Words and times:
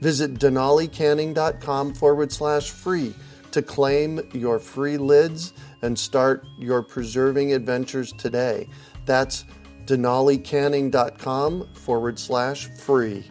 Visit 0.00 0.34
denalicanning.com 0.34 1.94
forward 1.94 2.32
slash 2.32 2.70
free 2.70 3.14
to 3.50 3.62
claim 3.62 4.20
your 4.32 4.58
free 4.58 4.96
lids 4.96 5.52
and 5.82 5.98
start 5.98 6.44
your 6.58 6.82
preserving 6.82 7.52
adventures 7.52 8.12
today. 8.12 8.68
That's 9.06 9.44
denalicanning.com 9.86 11.74
forward 11.74 12.18
slash 12.18 12.66
free. 12.66 13.24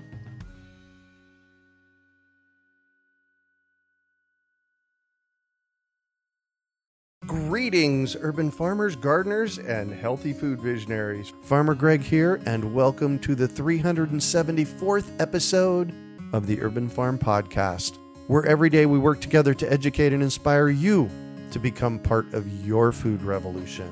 Greetings, 7.25 8.15
urban 8.21 8.49
farmers, 8.49 8.95
gardeners, 8.95 9.57
and 9.57 9.93
healthy 9.93 10.31
food 10.31 10.61
visionaries. 10.61 11.33
Farmer 11.43 11.75
Greg 11.75 12.01
here, 12.01 12.41
and 12.45 12.73
welcome 12.73 13.19
to 13.19 13.35
the 13.35 13.47
374th 13.47 15.09
episode 15.19 15.93
of 16.33 16.47
the 16.47 16.61
Urban 16.61 16.89
Farm 16.89 17.17
Podcast, 17.17 17.97
where 18.27 18.45
every 18.45 18.69
day 18.69 18.85
we 18.85 18.99
work 18.99 19.21
together 19.21 19.53
to 19.53 19.71
educate 19.71 20.13
and 20.13 20.21
inspire 20.23 20.69
you 20.69 21.09
to 21.51 21.59
become 21.59 21.99
part 21.99 22.33
of 22.33 22.65
your 22.65 22.91
food 22.91 23.21
revolution. 23.21 23.91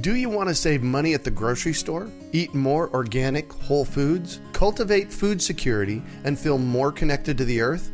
Do 0.00 0.14
you 0.14 0.30
want 0.30 0.48
to 0.48 0.54
save 0.54 0.82
money 0.82 1.12
at 1.12 1.22
the 1.22 1.30
grocery 1.30 1.74
store, 1.74 2.10
eat 2.32 2.54
more 2.54 2.88
organic, 2.94 3.52
whole 3.52 3.84
foods, 3.84 4.40
cultivate 4.54 5.12
food 5.12 5.42
security, 5.42 6.02
and 6.24 6.38
feel 6.38 6.56
more 6.56 6.90
connected 6.90 7.36
to 7.36 7.44
the 7.44 7.60
earth? 7.60 7.90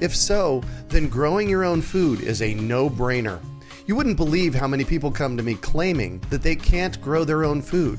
If 0.00 0.14
so, 0.14 0.62
then 0.88 1.08
growing 1.08 1.48
your 1.48 1.64
own 1.64 1.82
food 1.82 2.20
is 2.20 2.42
a 2.42 2.54
no 2.54 2.88
brainer. 2.88 3.40
You 3.86 3.96
wouldn't 3.96 4.16
believe 4.16 4.54
how 4.54 4.68
many 4.68 4.84
people 4.84 5.10
come 5.10 5.36
to 5.36 5.42
me 5.42 5.54
claiming 5.54 6.20
that 6.30 6.42
they 6.42 6.54
can't 6.54 7.00
grow 7.00 7.24
their 7.24 7.44
own 7.44 7.60
food. 7.60 7.98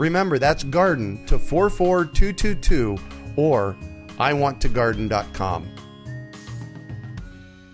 Remember, 0.00 0.38
that's 0.38 0.64
garden 0.64 1.22
to 1.26 1.38
44222 1.38 2.96
or 3.36 3.76
iwanttogarden.com. 4.16 5.68